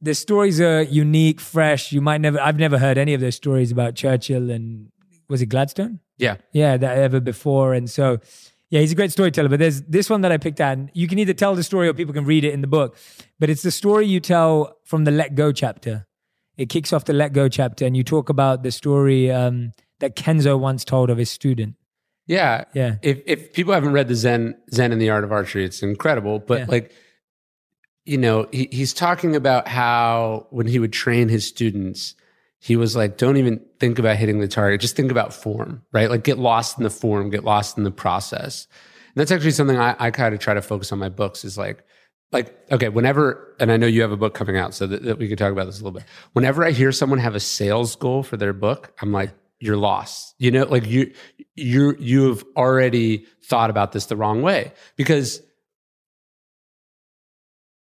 [0.00, 1.92] The stories are unique, fresh.
[1.92, 4.90] You might never, I've never heard any of those stories about Churchill and
[5.28, 6.00] was it Gladstone?
[6.18, 7.74] Yeah, yeah, that ever before.
[7.74, 8.18] And so,
[8.70, 9.48] yeah, he's a great storyteller.
[9.48, 10.78] But there's this one that I picked out.
[10.78, 12.96] And you can either tell the story or people can read it in the book.
[13.38, 16.05] But it's the story you tell from the Let Go chapter.
[16.56, 20.16] It kicks off the Let Go chapter, and you talk about the story um, that
[20.16, 21.74] Kenzo once told of his student.
[22.26, 22.96] yeah, Yeah.
[23.02, 26.38] If if people haven't read the Zen Zen and the Art of Archery, it's incredible.
[26.38, 26.66] But Yeah.
[26.68, 26.92] like,
[28.04, 32.14] you know, he, he's talking about how when he would train his students,
[32.58, 34.80] he was like, don't even think about hitting the target.
[34.80, 36.10] Just think about form, right?
[36.10, 38.66] Like get lost in the form, get lost in the process.
[39.14, 41.56] And that's actually something I, I kind of try to focus on my books is
[41.58, 41.84] like,
[42.32, 45.18] like, okay, whenever, and I know you have a book coming out so that, that
[45.18, 46.04] we could talk about this a little bit.
[46.32, 50.34] Whenever I hear someone have a sales goal for their book, I'm like, you're lost.
[50.38, 51.12] You know, like you,
[51.54, 55.40] you, you've already thought about this the wrong way because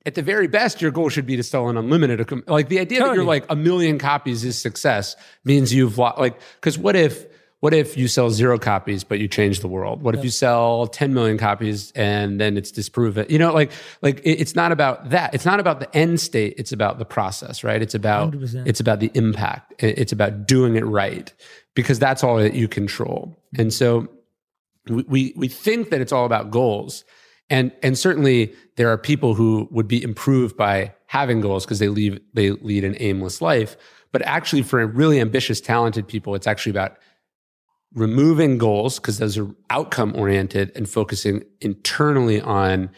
[0.04, 2.48] at the very best, your goal should be to sell an unlimited.
[2.48, 6.76] Like the idea that you're like a million copies is success means you've like because
[6.76, 7.26] what if
[7.62, 10.02] what if you sell zero copies but you change the world?
[10.02, 13.24] What if you sell 10 million copies and then it's disproven?
[13.28, 13.70] You know, like
[14.02, 15.32] like it's not about that.
[15.32, 16.54] It's not about the end state.
[16.58, 17.80] It's about the process, right?
[17.80, 18.66] It's about 100%.
[18.66, 19.74] it's about the impact.
[19.78, 21.32] It's about doing it right
[21.76, 23.40] because that's all that you control.
[23.56, 24.08] And so
[24.88, 27.04] we, we we think that it's all about goals
[27.48, 31.88] and and certainly there are people who would be improved by having goals because they
[31.88, 33.76] leave they lead an aimless life
[34.10, 36.96] but actually for really ambitious talented people it's actually about
[37.94, 42.90] removing goals because those are outcome oriented and focusing internally on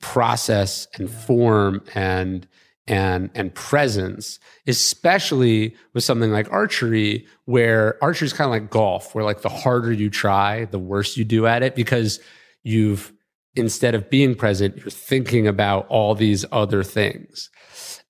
[0.00, 2.46] process and form and
[2.86, 4.38] and and presence
[4.68, 9.48] especially with something like archery where archery is kind of like golf where like the
[9.48, 12.20] harder you try the worse you do at it because
[12.62, 13.12] you've
[13.56, 17.50] instead of being present you're thinking about all these other things.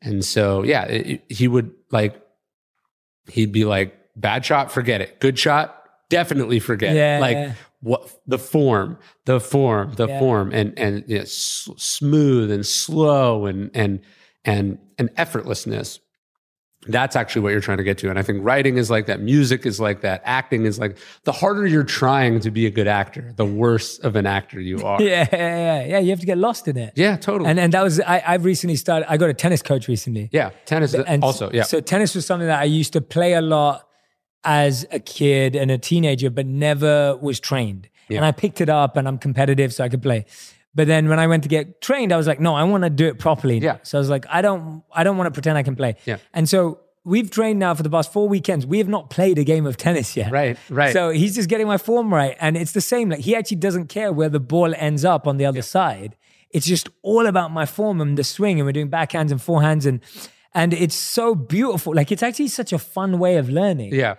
[0.02, 2.20] And so yeah it- he would like
[3.30, 5.20] he'd be like bad shot forget it.
[5.20, 7.52] Good shot definitely forget Yeah, like yeah.
[7.80, 10.18] what the form the form the Yeah.
[10.18, 14.00] form and and you know, s- smooth and slow and and
[14.44, 15.98] and and effortlessness
[16.88, 19.18] that's actually what you're trying to get to and i think writing is like that
[19.20, 22.86] music is like that acting is like the harder you're trying to be a good
[22.86, 25.84] actor the worse of an actor you are Yeah, yeah, yeah.
[25.86, 26.92] yeah you have to get lost in it.
[26.94, 29.10] yeah totally And and that was I, I've recently started.
[29.10, 30.28] I got a tennis coach recently.
[30.32, 33.40] yeah tennis And also yeah So tennis was something that I used to play a
[33.42, 33.88] lot
[34.44, 37.88] as a kid and a teenager, but never was trained.
[38.08, 38.18] Yeah.
[38.18, 40.26] And I picked it up and I'm competitive, so I could play.
[40.74, 42.90] But then when I went to get trained, I was like, no, I want to
[42.90, 43.58] do it properly.
[43.58, 43.78] Yeah.
[43.82, 45.96] So I was like, I don't, I don't want to pretend I can play.
[46.04, 46.18] Yeah.
[46.34, 48.66] And so we've trained now for the past four weekends.
[48.66, 50.30] We have not played a game of tennis yet.
[50.30, 50.92] Right, right.
[50.92, 53.08] So he's just getting my form right, and it's the same.
[53.08, 56.16] Like he actually doesn't care where the ball ends up on the other side.
[56.50, 59.86] It's just all about my form and the swing, and we're doing backhands and forehands,
[59.86, 60.00] and
[60.52, 61.94] and it's so beautiful.
[61.94, 63.94] Like it's actually such a fun way of learning.
[63.94, 64.16] yeah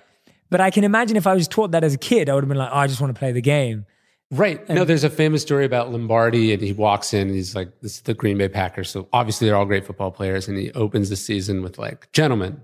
[0.50, 2.50] But I can imagine if I was taught that as a kid, I would have
[2.50, 3.86] been like, oh, I just want to play the game.
[4.30, 4.68] Right.
[4.70, 7.28] no, there's a famous story about Lombardi, and he walks in.
[7.28, 10.12] And he's like, "This is the Green Bay Packers." So obviously, they're all great football
[10.12, 12.62] players, and he opens the season with like, "Gentlemen,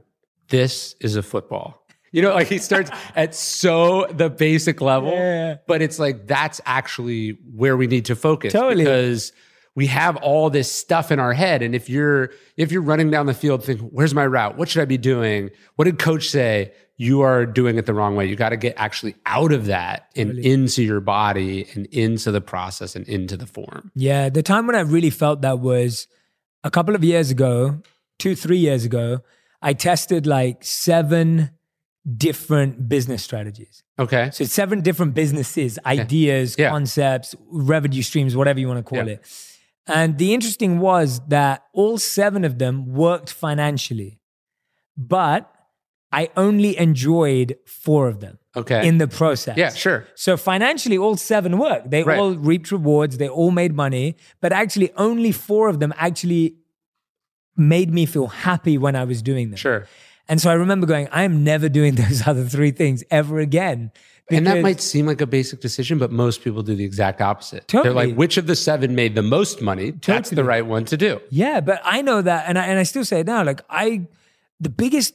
[0.49, 5.55] this is a football." You know, like he starts at so the basic level, Yeah.
[5.65, 8.83] but it's like that's actually where we need to focus Totally.
[8.83, 9.31] because
[9.75, 13.25] we have all this stuff in our head, and if you're if you're running down
[13.25, 14.57] the field thinking, "Where's my route?
[14.57, 15.49] What should I be doing?
[15.75, 18.27] What did coach say?" You are doing it the wrong way.
[18.27, 22.39] You got to get actually out of that and into your body and into the
[22.39, 23.91] process and into the form.
[23.95, 26.07] Yeah, the time when I really felt that was
[26.63, 27.81] a couple of years ago,
[28.19, 29.19] two, three years ago.
[29.59, 31.49] I tested like seven
[32.17, 33.83] different business strategies.
[33.97, 34.29] Okay.
[34.31, 36.69] So seven different businesses, ideas, Yeah.
[36.69, 39.13] concepts, revenue streams, whatever you want to call Yeah.
[39.15, 39.25] it.
[39.87, 44.19] And the interesting was that all seven of them worked financially,
[44.97, 45.49] but
[46.11, 48.87] I only enjoyed four of them Okay.
[48.87, 49.57] in the process.
[49.57, 50.05] yeah, sure.
[50.15, 51.89] So financially, all seven worked.
[51.89, 52.19] They Right.
[52.19, 53.17] all reaped rewards.
[53.17, 56.55] They all made money, but actually, only four of them actually
[57.57, 59.57] made me feel happy when I was doing them.
[59.57, 59.87] Sure.
[60.29, 63.91] And so I remember going, I am never doing those other three things ever again.
[64.31, 67.67] And that might seem like a basic decision, but most people do the exact opposite.
[67.67, 67.93] Totally.
[67.93, 69.91] They're like, which of the seven made the most money?
[69.91, 71.19] That's the right one to do.
[71.29, 73.43] Yeah, but I know that, and I, and I still say it now.
[73.43, 74.07] Like I,
[74.61, 75.13] the biggest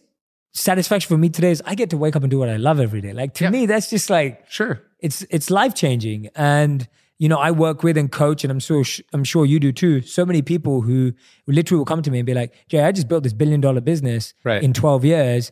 [0.53, 2.81] satisfaction for me today is I get to wake up and do what I love
[2.81, 3.13] every day.
[3.15, 3.51] Like to Yeah.
[3.51, 4.81] me, that's just like Sure.
[5.01, 6.29] it's it's life changing.
[6.37, 6.87] And
[7.19, 10.01] you know, I work with and coach, and I'm so I'm sure you do too.
[10.03, 11.13] So many people who
[11.47, 13.81] literally will come to me and be like, "Jay, I just built this billion dollar
[13.81, 14.63] business Right.
[14.63, 15.51] in 12 years,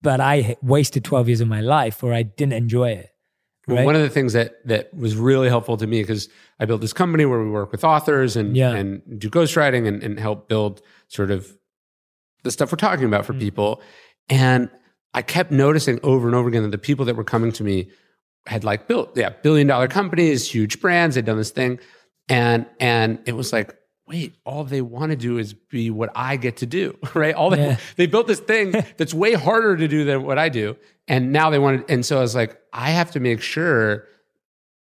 [0.00, 3.10] but I wasted 12 years of my life, or I didn't enjoy it."
[3.68, 6.80] Well, One of the things that that was really helpful to me because I built
[6.80, 8.72] this company where we work with authors and Yeah.
[8.74, 11.56] and do ghostwriting and, and help build sort of
[12.42, 13.26] the stuff we're talking about Mm.
[13.26, 13.80] for people.
[14.28, 14.68] And
[15.14, 17.90] I kept noticing over and over again that the people that were coming to me
[18.46, 21.14] had like built yeah billion dollar companies, huge brands.
[21.14, 21.78] They'd done this thing,
[22.28, 23.76] and and it was like.
[24.08, 27.34] Wait, all they want to do is be what I get to do, right?
[27.34, 27.76] All they Yeah.
[27.96, 30.76] they built this thing that's way harder to do than what I do,
[31.08, 31.92] and now they want to.
[31.94, 34.06] And so I was like, I have to make sure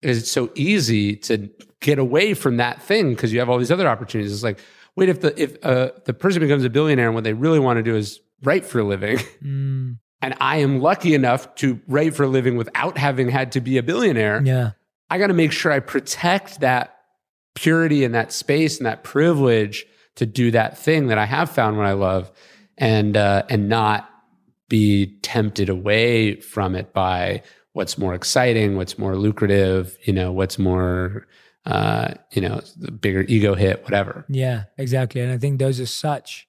[0.02, 1.50] it's so easy to
[1.80, 4.34] get away from that thing because you have all these other opportunities.
[4.34, 4.60] It's like,
[4.96, 7.78] wait, if the if uh, the person becomes a billionaire and what they really want
[7.78, 12.16] to do is write for a living, Mm, and I am lucky enough to write
[12.16, 14.72] for a living without having had to be a billionaire, yeah,
[15.10, 16.98] I got to make sure I protect that
[17.56, 21.78] purity and that space and that privilege to do that thing that I have found
[21.78, 22.32] what I love,
[22.78, 24.10] and uh, and not
[24.70, 27.44] be tempted away from it by
[27.74, 31.28] what's more exciting, what's more lucrative, you know, what's more,
[31.66, 34.26] uh, you know, the bigger ego hit, whatever.
[34.30, 35.22] yeah, exactly.
[35.22, 36.48] And I think those are such.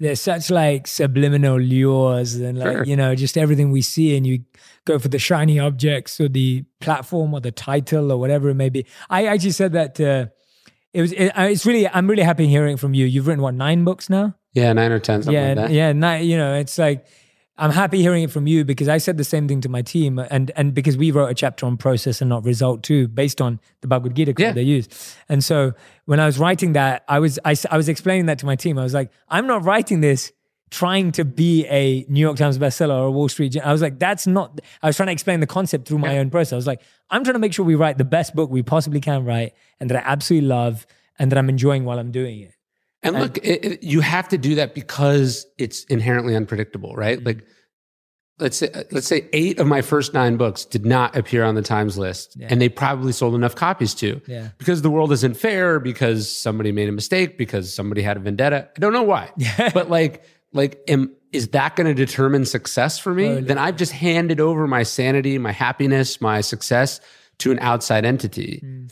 [0.00, 2.84] They're such like subliminal lures and like, Sure.
[2.84, 4.44] you know, just everything we see and you
[4.86, 8.70] go for the shiny objects or the platform or the title or whatever it may
[8.70, 8.86] be.
[9.10, 10.26] I actually said that uh,
[10.94, 13.04] it was, it, it's really, I'm really happy hearing from you.
[13.04, 14.34] You've written what, nine books now?
[14.54, 15.70] Yeah, nine or ten, something yeah, like that.
[15.70, 17.06] yeah, not, you know, it's like
[17.60, 20.18] I'm happy hearing it from you because I said the same thing to my team,
[20.18, 23.60] and and because we wrote a chapter on process and not result too, based on
[23.82, 24.52] the Bhagavad Gita quote Yeah.
[24.52, 24.88] they use.
[25.28, 25.72] And so
[26.06, 28.78] when I was writing that, I was I, I was explaining that to my team.
[28.78, 30.32] I was like, I'm not writing this
[30.70, 33.56] trying to be a New York Times bestseller or a Wall Street.
[33.60, 34.60] I was like, that's not.
[34.82, 36.52] I was trying to explain the concept through my own process.
[36.54, 36.80] I was like,
[37.10, 39.90] I'm trying to make sure we write the best book we possibly can write, and
[39.90, 40.86] that I absolutely love,
[41.18, 42.54] and that I'm enjoying while I'm doing it.
[43.02, 47.22] And look, it, it- you have to do that because it's inherently unpredictable, right?
[47.22, 47.44] Like,
[48.38, 51.54] let's say uh, let's say eight of my first nine books did not appear on
[51.54, 52.48] the Times list, Yeah.
[52.50, 54.20] and they probably sold enough copies to.
[54.26, 54.48] Yeah.
[54.58, 58.68] Because the world isn't fair, because somebody made a mistake, because somebody had a vendetta.
[58.76, 59.30] I don't know why,
[59.74, 63.24] but like, like, am, is that going to determine success for me?
[63.24, 63.42] Totally.
[63.46, 67.00] Then I've just handed over my sanity, my happiness, my success
[67.40, 68.86] to an outside entity hmm.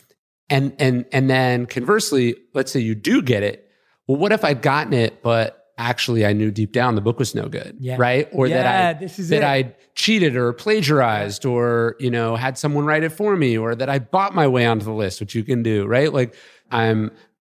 [0.49, 3.68] and and and then conversely let's say you do get it
[4.09, 7.33] well what if i'd gotten it but actually i knew deep down the book was
[7.33, 7.95] no good Yeah.
[7.97, 9.43] right or Yeah, that i that it.
[9.43, 13.87] i cheated or plagiarized or you know had someone write it for me or that
[13.89, 16.35] i bought my way onto the list which you can do right like
[16.71, 17.11] i'm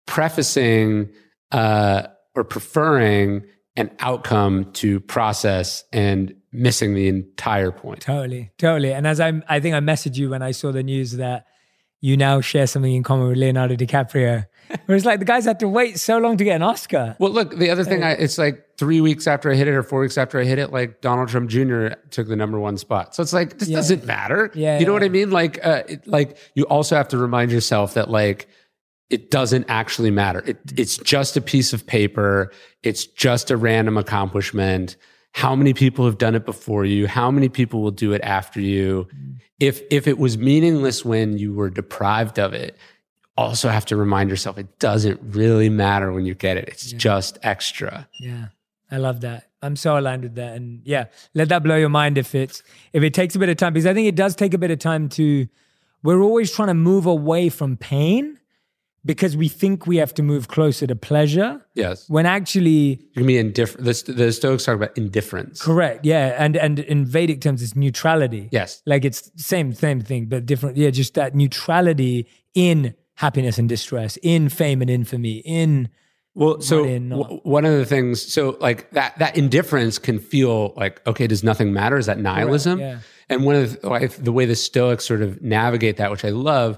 [0.06, 1.10] prefacing
[1.52, 2.04] uh
[2.36, 3.44] or preferring
[3.76, 8.92] an outcome to process and missing the entire point Totally, totally.
[8.94, 11.46] And as I'm, I think I messaged you when I saw the news that
[12.02, 14.46] you now share something in common with Leonardo DiCaprio.
[14.86, 17.16] Where it's like the guys had to wait so long to get an Oscar.
[17.20, 19.84] Well, look, the other thing, I, it's like three weeks after I hit it or
[19.84, 21.88] four weeks after I hit it, like Donald Trump Jr.
[22.10, 23.14] took the number one spot.
[23.14, 23.78] So it's like, this Yeah.
[23.78, 24.50] doesn't matter.
[24.56, 25.00] Yeah, you know yeah.
[25.00, 25.30] what I mean?
[25.30, 28.48] Like, uh, it, like you also have to remind yourself that like,
[29.10, 30.42] it doesn't actually matter.
[30.46, 32.52] It, it's just a piece of paper.
[32.82, 34.96] It's just a random accomplishment.
[35.34, 37.08] How many people have done it before you?
[37.08, 39.08] How many people will do it after you?
[39.62, 42.76] If if it was meaningless when you were deprived of it,
[43.38, 46.68] also have to remind yourself it doesn't really matter when you get it.
[46.68, 48.10] It's just extra.
[48.20, 48.48] Yeah,
[48.90, 49.50] I love that.
[49.62, 50.56] I'm so aligned with that.
[50.56, 51.06] And yeah,
[51.36, 53.86] let that blow your mind if it's if it takes a bit of time because
[53.86, 55.48] I think it does take a bit of time to.
[56.04, 58.40] We're always trying to move away from pain
[59.04, 62.08] because we think we have to move closer to pleasure Yes.
[62.10, 63.86] when actually You be indifferent.
[63.86, 65.62] The, the Stoics talk about indifference.
[65.62, 68.82] correct yeah and and in vedic terms it's neutrality Yes.
[68.86, 74.18] like it's same same thing but different yeah just that neutrality in happiness and distress
[74.24, 75.90] in fame and infamy in
[76.34, 79.98] Well, so money and not- w- one of the things, so like that that indifference
[80.00, 81.98] can feel like okay, does nothing matter?
[81.98, 82.80] Is that nihilism?
[82.80, 83.00] yeah.
[83.30, 86.32] And one of the, like, the way the Stoics sort of navigate that, which I
[86.32, 86.78] love,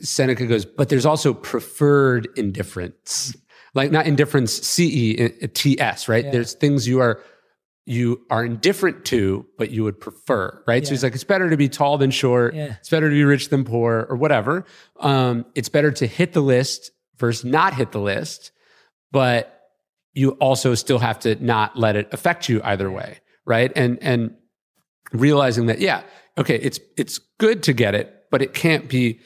[0.00, 3.36] Seneca goes, but there's also preferred indifference,
[3.74, 6.24] like not indifference, C E T S, right?
[6.24, 6.30] Yeah.
[6.30, 7.22] There's things you are
[7.84, 10.86] you are indifferent to, but you would prefer, right?
[10.86, 12.54] So he's like, it's better to be tall than short.
[12.54, 12.76] Yeah.
[12.78, 14.64] It's better to be rich than poor, or whatever.
[15.00, 18.52] Um, it's better to hit the list versus not hit the list,
[19.10, 19.60] but
[20.14, 23.72] you also still have to not let it affect you either way, right?
[23.74, 24.36] And and
[25.12, 26.02] realizing that, yeah,
[26.38, 29.20] okay, it's it's good to get it, but it can't be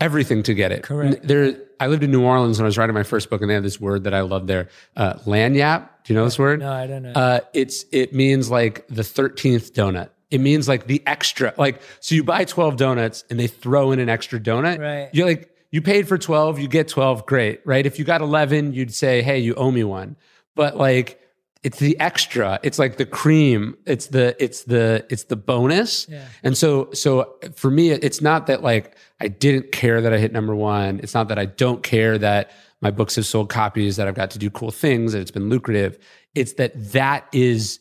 [0.00, 0.82] everything to get it.
[0.82, 1.26] Correct.
[1.26, 3.54] There, I lived in New Orleans when I was writing my first book, and they
[3.54, 5.88] had this word that I love there, uh, lagniappe.
[6.04, 6.60] Do you know this word?
[6.60, 7.12] No, I don't know.
[7.12, 10.10] Uh, it's it means like the thirteenth donut.
[10.30, 11.54] It means like the extra.
[11.56, 14.78] Like so, you buy twelve donuts and they throw in an extra donut.
[14.78, 15.08] Right.
[15.12, 17.24] You're like you paid for twelve, you get twelve.
[17.26, 17.86] Great, right?
[17.86, 20.16] If you got eleven, you'd say, hey, you owe me one.
[20.54, 21.20] But like
[21.64, 22.60] it's the extra.
[22.62, 23.76] It's like the cream.
[23.86, 26.06] It's the it's the it's the bonus.
[26.08, 26.26] Yeah.
[26.42, 30.32] And so so for me, it's not that like I didn't care that I hit
[30.32, 31.00] number one.
[31.02, 32.50] It's not that I don't care that
[32.82, 35.48] my books have sold copies, that I've got to do cool things, that it's been
[35.48, 35.98] lucrative.
[36.34, 37.80] It's that that is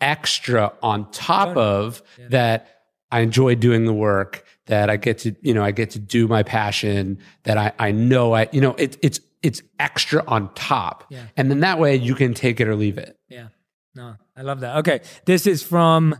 [0.00, 5.54] extra on top of that I enjoy doing the work, that I get to, you
[5.54, 8.96] know, I get to do my passion, that I, I know I, you know, it,
[9.02, 11.04] it's, it's extra on top.
[11.10, 11.24] Yeah.
[11.36, 13.16] And then that way you can take it or leave it.
[13.28, 13.48] Yeah.
[13.94, 14.76] No, I love that.
[14.78, 15.00] Okay.
[15.26, 16.14] This is from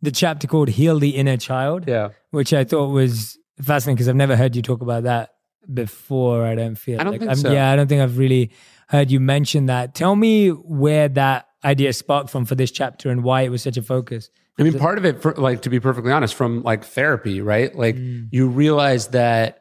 [0.00, 2.08] the chapter called Heal the Inner Child, Yeah.
[2.30, 5.30] which I thought was fascinating because I've never heard you talk about that
[5.72, 6.44] before.
[6.44, 7.52] I don't feel I don't like think I'm- so.
[7.52, 8.50] Yeah, I don't think I've really
[8.88, 9.94] heard you mention that.
[9.94, 13.76] Tell me where that idea sparked from for this chapter and why it was such
[13.76, 14.30] a focus.
[14.58, 17.74] I mean, part of it, for, like to be perfectly honest, from like therapy, right?
[17.74, 18.28] Like Mm.
[18.32, 19.60] you realize that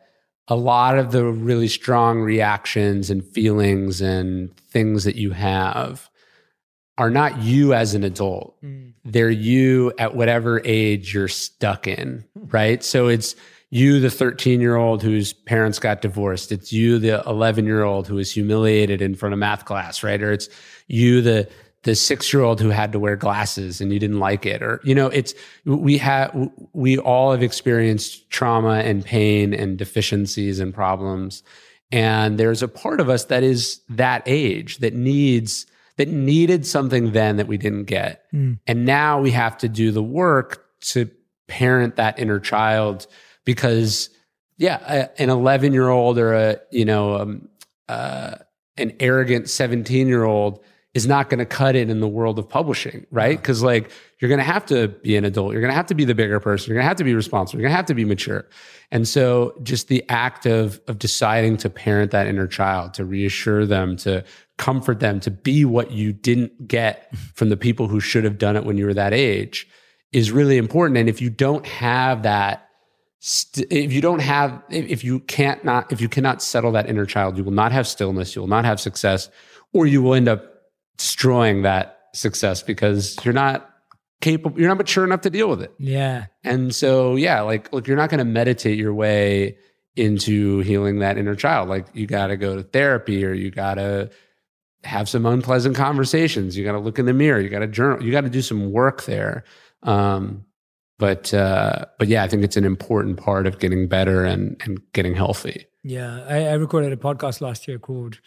[0.52, 6.10] a lot of the really strong reactions and feelings and things that you have
[6.98, 8.62] are not you as an adult.
[8.62, 8.92] Mm.
[9.06, 12.84] They're you at whatever age you're stuck in, right?
[12.84, 13.34] So it's
[13.70, 16.52] you, the 13 year old whose parents got divorced.
[16.52, 20.22] It's you, the 11 year old who was humiliated in front of math class, right?
[20.22, 20.50] Or it's
[20.88, 21.50] you, the
[21.84, 24.80] the six year old who had to wear glasses and you didn't like it or
[24.84, 25.34] you know it's
[25.66, 31.44] we have we all have experienced trauma and pain and deficiencies and problems.
[31.92, 35.66] And there's a part of us that is that age that needs
[35.98, 38.26] that needed something then that we didn't get.
[38.66, 41.10] And now we have to do the work to
[41.48, 43.08] parent that inner child
[43.44, 44.10] because
[44.58, 47.50] yeah a, an 11 year old or a you know um,
[47.90, 48.36] uh,
[48.78, 50.64] an arrogant 17 year old
[50.94, 53.38] is not going to cut it in the world of publishing, right?
[53.38, 55.96] Because like you're going to have to be an adult, you're going to have to
[55.96, 57.86] be the bigger person, you're going to have to be responsible, you're going to have
[57.86, 58.46] to be mature,
[58.92, 63.66] and so just the act of of deciding to parent that inner child, to reassure
[63.66, 64.24] them, to
[64.58, 68.56] comfort them, to be what you didn't get from the people who should have done
[68.56, 69.68] it when you were that age,
[70.12, 70.98] is really important.
[70.98, 72.68] And if you don't have that
[73.22, 76.90] st- if you don't have if if you can't not if you cannot settle that
[76.90, 79.30] inner child you will not have stillness you will not have success
[79.74, 80.51] or you will end up
[81.02, 83.68] destroying that success because you're not
[84.22, 85.74] capable you're not mature enough to deal with it.
[85.80, 86.26] Yeah.
[86.44, 89.58] and so yeah like look you're not going to meditate your way
[89.96, 91.68] into healing that inner child.
[91.70, 94.10] Like you got to go to therapy or you got to
[94.84, 96.56] have some unpleasant conversations.
[96.56, 97.42] You got to look in the mirror.
[97.42, 98.04] You got to journal.
[98.04, 99.44] You got to do some work there.
[99.84, 100.46] Um
[101.00, 104.80] but uh but yeah i think it's an important part of getting better and and
[104.94, 105.66] getting healthy.
[105.84, 108.20] Yeah, I, I recorded a podcast last year called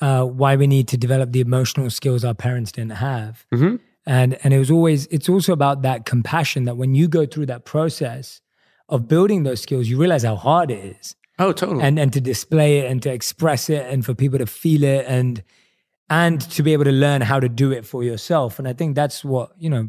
[0.00, 3.80] uh, "Why We Need to Develop the Emotional Skills Our Parents Didn't Have," Mhm.
[4.06, 7.46] and and it was always it's also about that compassion that when you go through
[7.46, 8.40] that process
[8.88, 12.20] of building those skills, you realize how hard it is, oh totally and and to
[12.20, 15.42] display it and to express it and for people to feel it and
[16.08, 18.58] and to be able to learn how to do it for yourself.
[18.60, 19.88] And I think that's what you know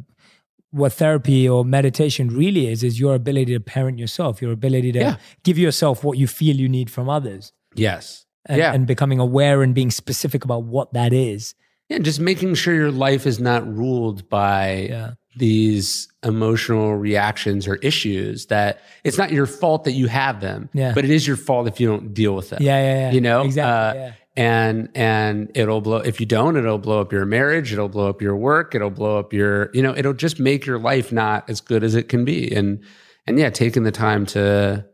[0.71, 4.99] what therapy or meditation really is is your ability to parent yourself your ability to
[4.99, 5.15] Yeah.
[5.43, 9.61] give yourself what you feel you need from others yes and, yeah and becoming aware
[9.63, 11.55] and being specific about what that is.
[11.89, 15.11] yeah just making sure your life is not ruled by Yeah.
[15.37, 20.93] these emotional reactions or issues that it's not your fault that you have them Yeah.
[20.93, 23.11] but it is your fault if you don't deal with them Yeah, yeah, yeah.
[23.11, 24.01] you know exactly.
[24.01, 24.11] Uh, yeah.
[24.35, 28.21] and and it'll blow if you don't it'll blow up your marriage it'll blow up
[28.21, 31.61] your work it'll blow up your you know it'll just make your life not as
[31.61, 32.83] good as it can be and
[33.25, 34.85] and yeah taking the time to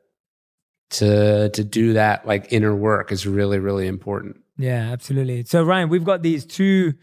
[0.91, 5.43] to to do that like inner work is really really important Yeah, absolutely.
[5.45, 6.93] So Ryan, we've got these two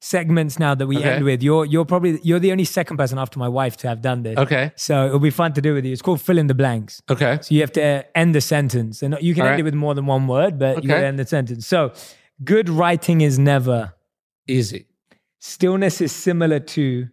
[0.00, 1.10] segments now that we Okay.
[1.14, 1.42] end with.
[1.42, 4.36] You're you're probably you're the only second person after my wife to have done this.
[4.38, 5.92] okay So it'll be fun to do with you.
[5.92, 7.02] It's called fill in the blanks.
[7.10, 7.84] okay So you have to
[8.16, 9.60] end the sentence, and you can All end right.
[9.60, 10.88] it with more than one word, but you Okay.
[10.88, 11.66] gotta end the sentence.
[11.66, 11.92] So
[12.44, 13.92] Good writing is never.
[14.48, 14.86] Easy.
[15.38, 17.08] Stillness is similar to.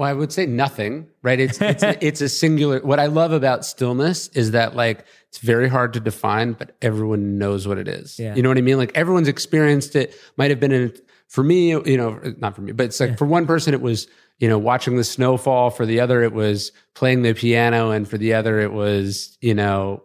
[0.00, 1.38] Well, I would say nothing, right?
[1.38, 2.80] It's it's a, it's a singular.
[2.80, 7.36] What I love about stillness is that like it's very hard to define, but everyone
[7.36, 8.18] knows what it is.
[8.18, 8.34] Yeah.
[8.34, 8.78] You know what I mean?
[8.78, 10.14] Like everyone's experienced it.
[10.38, 10.94] Might have been in
[11.28, 14.08] for me, you know, not for me, but it's like for one person it was
[14.38, 15.68] you know watching the snowfall.
[15.68, 19.52] For the other, it was playing the piano, and for the other, it was you
[19.54, 20.02] know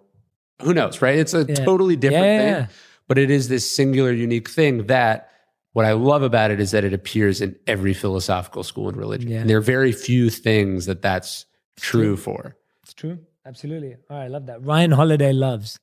[0.61, 1.17] who knows, right?
[1.17, 1.55] It's a Yeah.
[1.55, 2.67] totally different Yeah, thing, yeah.
[3.07, 5.29] but it is this singular, unique thing that.
[5.75, 9.29] What I love about it is that it appears in every philosophical school and religion.
[9.29, 9.41] Yeah.
[9.41, 11.45] And there are very few things that that's
[11.77, 12.55] true for.
[12.83, 13.19] It's true.
[13.45, 13.97] Absolutely.
[14.09, 14.23] All right.
[14.23, 14.63] I love that.
[14.63, 15.77] Ryan Holiday loves.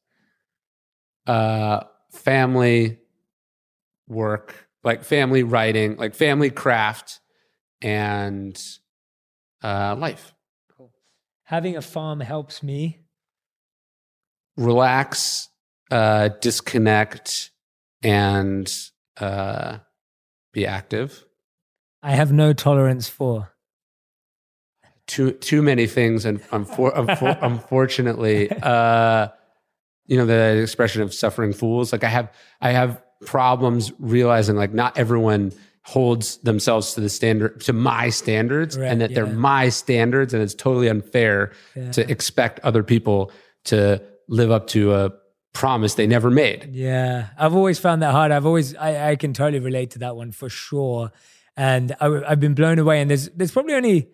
[1.26, 1.80] Uh,
[2.10, 3.00] family
[4.08, 7.20] work, like family writing, like family craft,
[7.82, 8.58] and
[9.62, 10.32] uh, life.
[10.74, 10.90] Cool.
[11.42, 13.00] Having a farm helps me.
[14.56, 15.50] Relax,
[15.90, 17.50] uh, disconnect,
[18.02, 18.72] and
[19.20, 19.78] uh,
[20.52, 21.24] be active.
[22.02, 23.52] I have no tolerance for.
[25.06, 29.28] too too many things and unfor- unfor- unfortunately uh
[30.06, 34.72] you know the expression of suffering fools like i have i have problems realizing like
[34.72, 35.52] not everyone
[35.84, 40.42] holds themselves to the standard to my standards Right, and that they're my standards and
[40.42, 41.90] it's totally unfair Yeah.
[41.92, 43.32] to expect other people
[43.64, 45.10] to live up to a
[45.52, 48.32] promise they never made Yeah, I've always found that hard.
[48.32, 51.12] I've always, I, I can totally relate to that one for sure.
[51.56, 53.00] And I, have been blown away.
[53.00, 54.08] And there's, there's probably only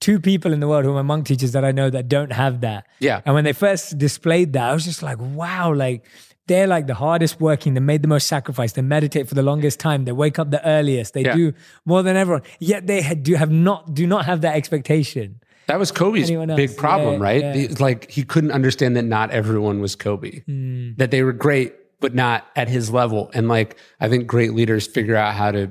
[0.00, 2.60] two people in the world who are monk teachers that I know that don't have
[2.60, 2.86] that.
[2.98, 6.04] yeah And when they first displayed that, I was just like, wow, like
[6.48, 7.74] they're like the hardest working.
[7.74, 8.72] They made the most sacrifice.
[8.72, 10.04] They meditate for the longest time.
[10.04, 11.14] They wake up the earliest.
[11.14, 11.36] They Yeah.
[11.36, 11.52] do
[11.86, 12.42] more than everyone.
[12.58, 15.40] Yet they do have not do not have that expectation.
[15.66, 17.68] That was kobe's big problem Yeah, right yeah.
[17.78, 20.92] Like he couldn't understand that not everyone was kobe Hmm.
[20.96, 23.30] that they were great, but not at his level.
[23.34, 25.70] And like, I think great leaders figure out how to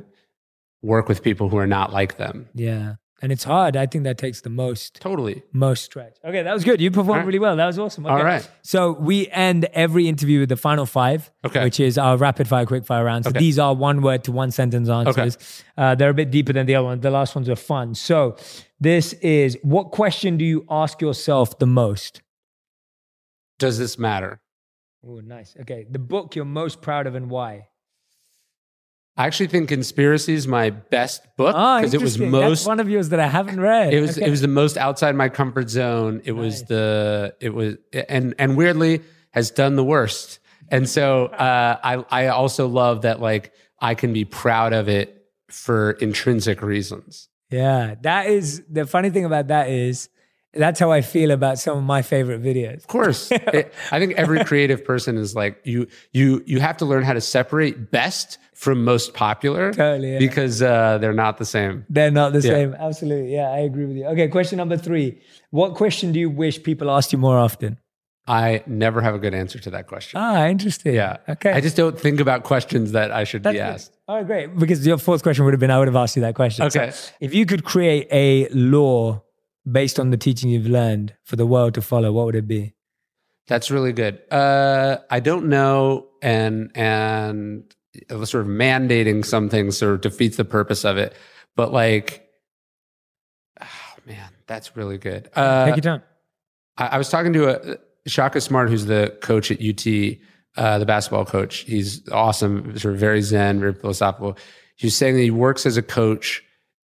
[0.81, 2.47] work with people who are not like them.
[2.53, 3.77] Yeah, and it's hard.
[3.77, 5.43] I think that takes the most Totally.
[5.53, 6.17] most stretch.
[6.25, 6.81] Okay, that was good.
[6.81, 7.25] You performed right.
[7.27, 7.55] really well.
[7.55, 8.05] That was awesome.
[8.05, 8.13] Okay.
[8.15, 8.49] All right.
[8.63, 11.63] So we end every interview with the final five, Okay.
[11.63, 13.25] which is our rapid fire, quick fire round.
[13.25, 13.39] So Okay.
[13.39, 15.37] these are one word to one sentence answers.
[15.77, 17.01] Uh, they're a bit deeper than the other ones.
[17.01, 17.93] The last ones are fun.
[17.95, 18.35] So
[18.79, 22.21] this is what question do you ask yourself the most?
[23.59, 24.41] Does this matter?
[25.07, 25.55] Oh, nice.
[25.61, 25.85] Okay.
[25.89, 27.67] The book you're most proud of and why?
[29.17, 32.31] I actually think Conspiracy is my best book Ah, because it was interesting.
[32.39, 32.65] That's most.
[32.67, 33.93] one of yours that I haven't read.
[33.93, 34.25] It was Okay.
[34.27, 36.21] it was the most outside my comfort zone.
[36.23, 37.75] It was the it was
[38.09, 39.01] and and weirdly
[39.31, 40.39] has done the worst.
[40.69, 45.25] And so uh, I I also love that like I can be proud of it
[45.49, 47.27] for intrinsic reasons.
[47.49, 50.07] Yeah, that is the funny thing about that is
[50.53, 52.77] that's how I feel about some of my favorite videos.
[52.77, 55.87] Of course, It- I think every creative person is like you.
[56.11, 60.19] You you have to learn how to separate best from most popular Totally, yeah.
[60.19, 61.85] because uh, they're not the same.
[61.89, 62.51] They're not the Yeah.
[62.53, 62.75] same.
[62.77, 63.33] Absolutely.
[63.33, 64.05] Yeah, I agree with you.
[64.07, 65.19] Okay, question number three.
[65.49, 67.79] What question do you wish people asked you more often?
[68.27, 70.19] I never have a good answer to that question.
[70.21, 70.93] Ah, interesting.
[70.93, 71.51] yeah, Okay.
[71.51, 73.63] I just don't think about questions that I should That's be good.
[73.65, 73.97] asked.
[74.07, 74.55] Right, great.
[74.59, 76.69] Because your fourth question would have been I would have asked you that question.
[76.69, 76.91] So Okay.
[77.19, 79.23] if you could create a law
[79.69, 82.73] based on the teaching you've learned for the world to follow, what would it be?
[83.47, 84.21] That's really good.
[84.31, 87.63] Uh, I don't know, and and
[88.09, 91.15] sort of mandating something sort of defeats the purpose of it.
[91.55, 92.27] But like,
[93.59, 95.29] oh man, that's really good.
[95.35, 96.03] Uh, Take your time.
[96.77, 99.85] I, I was talking to a Shaka Smart, who's the coach at UT,
[100.55, 101.59] uh, the basketball coach.
[101.59, 104.37] He's awesome, sort of very zen, very philosophical.
[104.75, 106.43] He was saying that he works as a coach.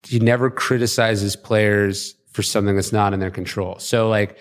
[0.08, 3.80] He never criticizes players for something that's not in their control.
[3.80, 4.38] So like,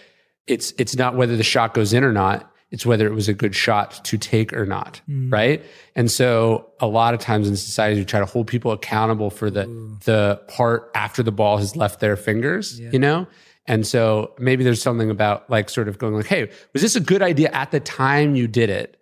[0.48, 2.50] it's it's not whether the shot goes in or not.
[2.70, 5.32] It's whether it was a good shot to take or not, mm.
[5.32, 5.64] right?
[5.94, 9.48] And so a lot of times in society, we try to hold people accountable for
[9.48, 9.66] the
[10.04, 13.28] the part after the ball has left their fingers, you know.
[13.66, 17.00] And so maybe there's something about like sort of going like, hey, was this a
[17.00, 19.00] good idea at the time you did it?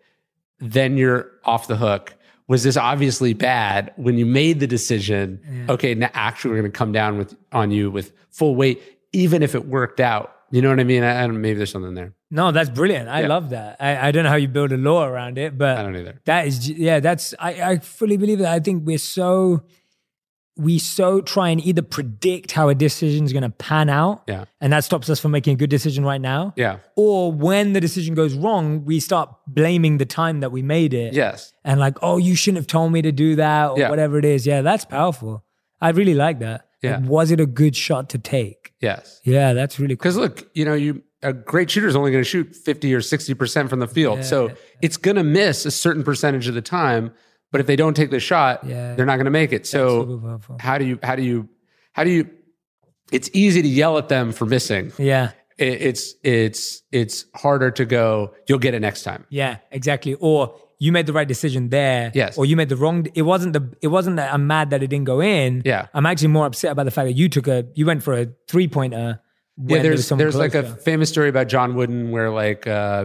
[0.61, 2.15] Then you're off the hook.
[2.53, 5.67] Was this obviously bad when you made the decision?
[5.71, 8.83] Okay, now actually we're going to come down with on you with full weight,
[9.13, 10.27] even if it worked out.
[10.51, 11.03] You know what I mean?
[11.03, 12.13] I, I don't, maybe there's something there.
[12.31, 13.09] No, that's brilliant.
[13.09, 13.29] I Yeah.
[13.29, 13.77] love that.
[13.81, 16.21] I, I don't know how you build a law around it, but I don't either.
[16.27, 18.53] That is, yeah, that's, I, I fully believe that.
[18.53, 19.63] I think we're so,
[20.57, 24.23] we so try and either predict how a decision is going to pan out.
[24.29, 24.45] Yeah.
[24.61, 26.53] And that stops us from making a good decision right now.
[26.57, 26.79] Yeah.
[26.95, 31.15] Or when the decision goes wrong, we start blaming the time that we made it.
[31.15, 31.53] Yes.
[31.65, 33.89] And like, oh, you shouldn't have told me to do that or Yeah.
[33.91, 34.47] whatever it is.
[34.47, 35.43] Yeah, that's powerful.
[35.81, 36.69] I really like that.
[36.83, 36.99] Yeah.
[36.99, 38.75] Like, was it a good shot to take?
[38.81, 39.21] Yes.
[39.25, 40.03] Yeah, that's really cool.
[40.03, 43.01] Because look, you know, you a great shooter is only going to shoot 50 or
[43.01, 44.19] 60% from the field.
[44.19, 44.51] Yeah, so
[44.83, 47.13] it's going to miss a certain percentage of the time.
[47.53, 48.95] But if they don't take the shot, Yeah.
[48.95, 49.67] they're not going to make it.
[49.67, 51.49] So how do you how do you
[51.93, 52.29] how do you
[53.13, 55.31] it's easy to yell at them for missing Yeah.
[55.59, 60.15] It- it's it's it's harder to go you'll get it next time Yeah, exactly.
[60.15, 62.11] Or you made the right decision there.
[62.13, 62.37] Yes.
[62.37, 63.07] Or you made the wrong.
[63.15, 63.63] It wasn't the.
[63.83, 65.63] It wasn't that I'm mad that it didn't go in.
[65.65, 65.87] Yeah.
[65.95, 67.67] I'm actually more upset about the fact that you took a.
[67.77, 69.21] You went for a three pointer.
[69.67, 73.05] yeah there's there's like a famous story about john wooden where like uh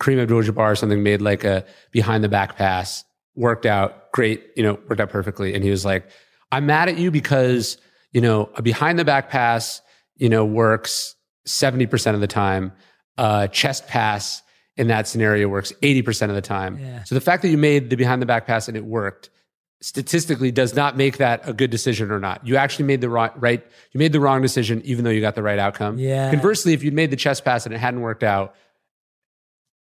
[0.00, 3.04] Kareem Abdul-Jabbar or something made like a behind the back pass
[3.34, 6.08] worked out great you know worked out perfectly and he was like
[6.50, 7.78] i'm mad at you because
[8.12, 9.80] you know a behind the back pass
[10.16, 11.14] you know works
[11.48, 12.72] 70% of the time
[13.18, 14.42] uh chest pass
[14.76, 17.04] in that scenario works 80% of the time Yeah.
[17.04, 19.30] so the fact that you made the behind the back pass and it worked
[19.80, 22.46] statistically does not make that a good decision or not.
[22.46, 25.34] You actually made the right, right you made the wrong decision even though you got
[25.34, 25.98] the right outcome.
[25.98, 26.30] Yeah.
[26.30, 28.54] Conversely, if you'd made the chest pass and it hadn't worked out,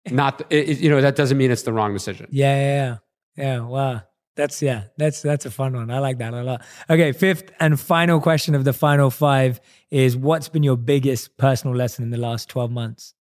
[0.10, 2.28] not it- you know that doesn't mean it's the wrong decision.
[2.30, 2.98] Yeah, yeah, yeah.
[3.36, 3.60] Yeah.
[3.62, 4.02] Wow.
[4.36, 4.86] That's yeah.
[4.98, 5.92] That's that's a fun one.
[5.92, 6.64] I like that a lot.
[6.90, 7.12] Okay.
[7.12, 9.62] Fifth and final question of the final five
[9.92, 13.14] is: What's been your biggest personal lesson in the last twelve months?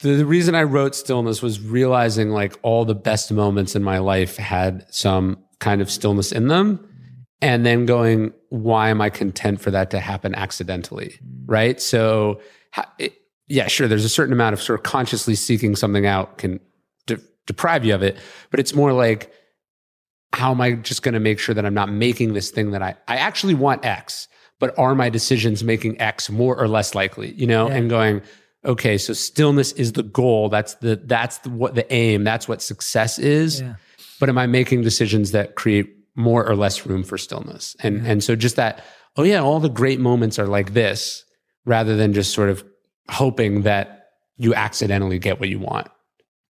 [0.00, 4.36] The, reason I wrote stillness was realizing like all the best moments in my life
[4.36, 6.86] had some kind of stillness in them.
[7.42, 11.18] And then going, why am I content for that to happen accidentally?
[11.22, 11.44] Mm.
[11.46, 11.80] Right.
[11.80, 12.40] So,
[12.98, 13.14] it,
[13.46, 13.88] yeah, sure.
[13.88, 16.60] There's a certain amount of sort of consciously seeking something out can
[17.46, 18.16] deprive you of it,
[18.50, 19.32] but it's more like,
[20.32, 22.82] how am I just going to make sure that I'm not making this thing that
[22.82, 24.28] I, I actually want X,
[24.58, 27.74] but are my decisions making X more or less likely, you know, Yeah.
[27.76, 28.22] and going,
[28.64, 30.48] okay, so stillness is the goal.
[30.48, 32.24] That's the, that's the, what the aim.
[32.24, 33.60] That's what success is.
[33.60, 33.76] Yeah.
[34.18, 37.76] But am I making decisions that create more or less room for stillness?
[37.80, 38.84] And, and so just that,
[39.16, 41.24] oh yeah, all the great moments are like this
[41.64, 42.64] rather than just sort of
[43.08, 45.88] hoping that you accidentally get what you want.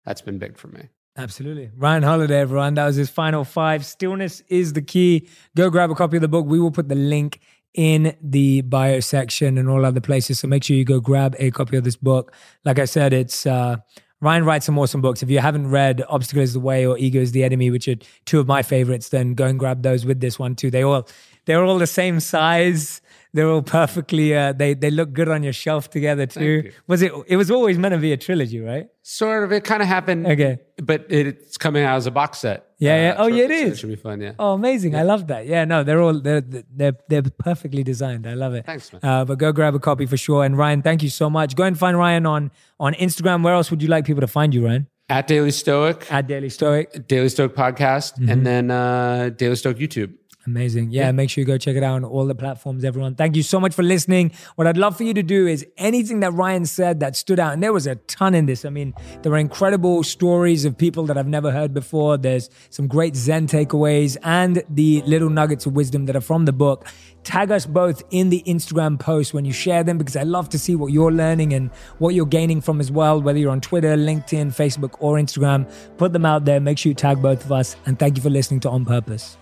[0.05, 0.89] That's been big for me.
[1.17, 1.71] Absolutely.
[1.77, 2.75] Ryan Holiday, everyone.
[2.75, 3.85] That was his final five.
[3.85, 5.29] Stillness is the key.
[5.57, 6.47] Go grab a copy of the book.
[6.47, 7.41] We will put the link
[7.75, 10.41] in the bio section and all other places.
[10.41, 12.33] So make sure you go grab a copy of this book.
[12.65, 13.77] Like I said, it's uh,
[14.21, 15.23] Ryan writes some awesome books.
[15.23, 17.97] If you haven't read Obstacle is the Way or Ego is the Enemy, which are
[18.25, 20.71] two of my favorites, then go and grab those with this one too.
[20.71, 21.09] They all
[21.45, 23.01] they're all the same size.
[23.35, 24.35] They're all perfectly.
[24.35, 26.71] Uh, they they look good on your shelf together too.
[26.87, 27.13] Was it?
[27.27, 28.87] It was always meant to be a trilogy, right?
[29.03, 29.51] Sort of.
[29.53, 30.27] It kind of happened.
[30.27, 30.59] Okay.
[30.83, 32.65] But it's coming out as a box set.
[32.79, 33.15] Yeah, yeah.
[33.19, 33.61] Oh, yeah, it is.
[33.63, 33.73] so.
[33.73, 34.21] It should be fun.
[34.21, 34.33] Yeah.
[34.39, 34.95] Oh, amazing!
[34.95, 35.47] I love that.
[35.47, 38.25] Yeah, no, they're all they're they're they're perfectly designed.
[38.27, 38.67] I love it.
[38.67, 39.01] Thanks, man.
[39.03, 40.45] Uh, but go grab a copy for sure.
[40.45, 41.57] And Ryan, thank you so much.
[41.57, 43.43] Go and find Ryan on on Instagram.
[43.43, 44.87] Where else would you like people to find you, Ryan?
[45.11, 47.07] At Daily Stoic, At Daily Stoic.
[47.09, 48.29] Daily Stoic podcast, Mm-hmm.
[48.31, 50.15] and then uh, Daily Stoic YouTube.
[50.47, 50.91] Amazing.
[50.91, 53.15] Yeah, make sure you go check it out on all the platforms, everyone.
[53.15, 54.33] Thank you so much for listening.
[54.57, 57.55] What I'd love for you to do is anything that Ryan said that stood out,
[57.55, 58.67] and there was a ton in this.
[58.67, 58.93] I mean,
[59.23, 62.19] there were incredible stories of people that I've never heard before.
[62.19, 66.53] There's some great Zen takeaways and the little nuggets of wisdom that are from the
[66.53, 66.87] book.
[67.23, 70.59] Tag us both in the Instagram post when you share them because I love to
[70.59, 73.97] see what you're learning and what you're gaining from as well, whether you're on Twitter,
[73.97, 75.71] LinkedIn, Facebook, or Instagram.
[75.97, 76.61] Put them out there.
[76.61, 77.77] Make sure you tag both of us.
[77.87, 79.39] And thank you for listening to On Purpose.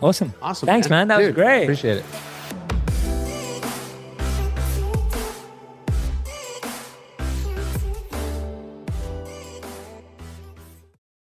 [0.00, 0.32] Awesome.
[0.42, 0.66] Awesome.
[0.66, 1.08] Thanks, man.
[1.08, 1.64] That was great.
[1.64, 2.04] Appreciate it.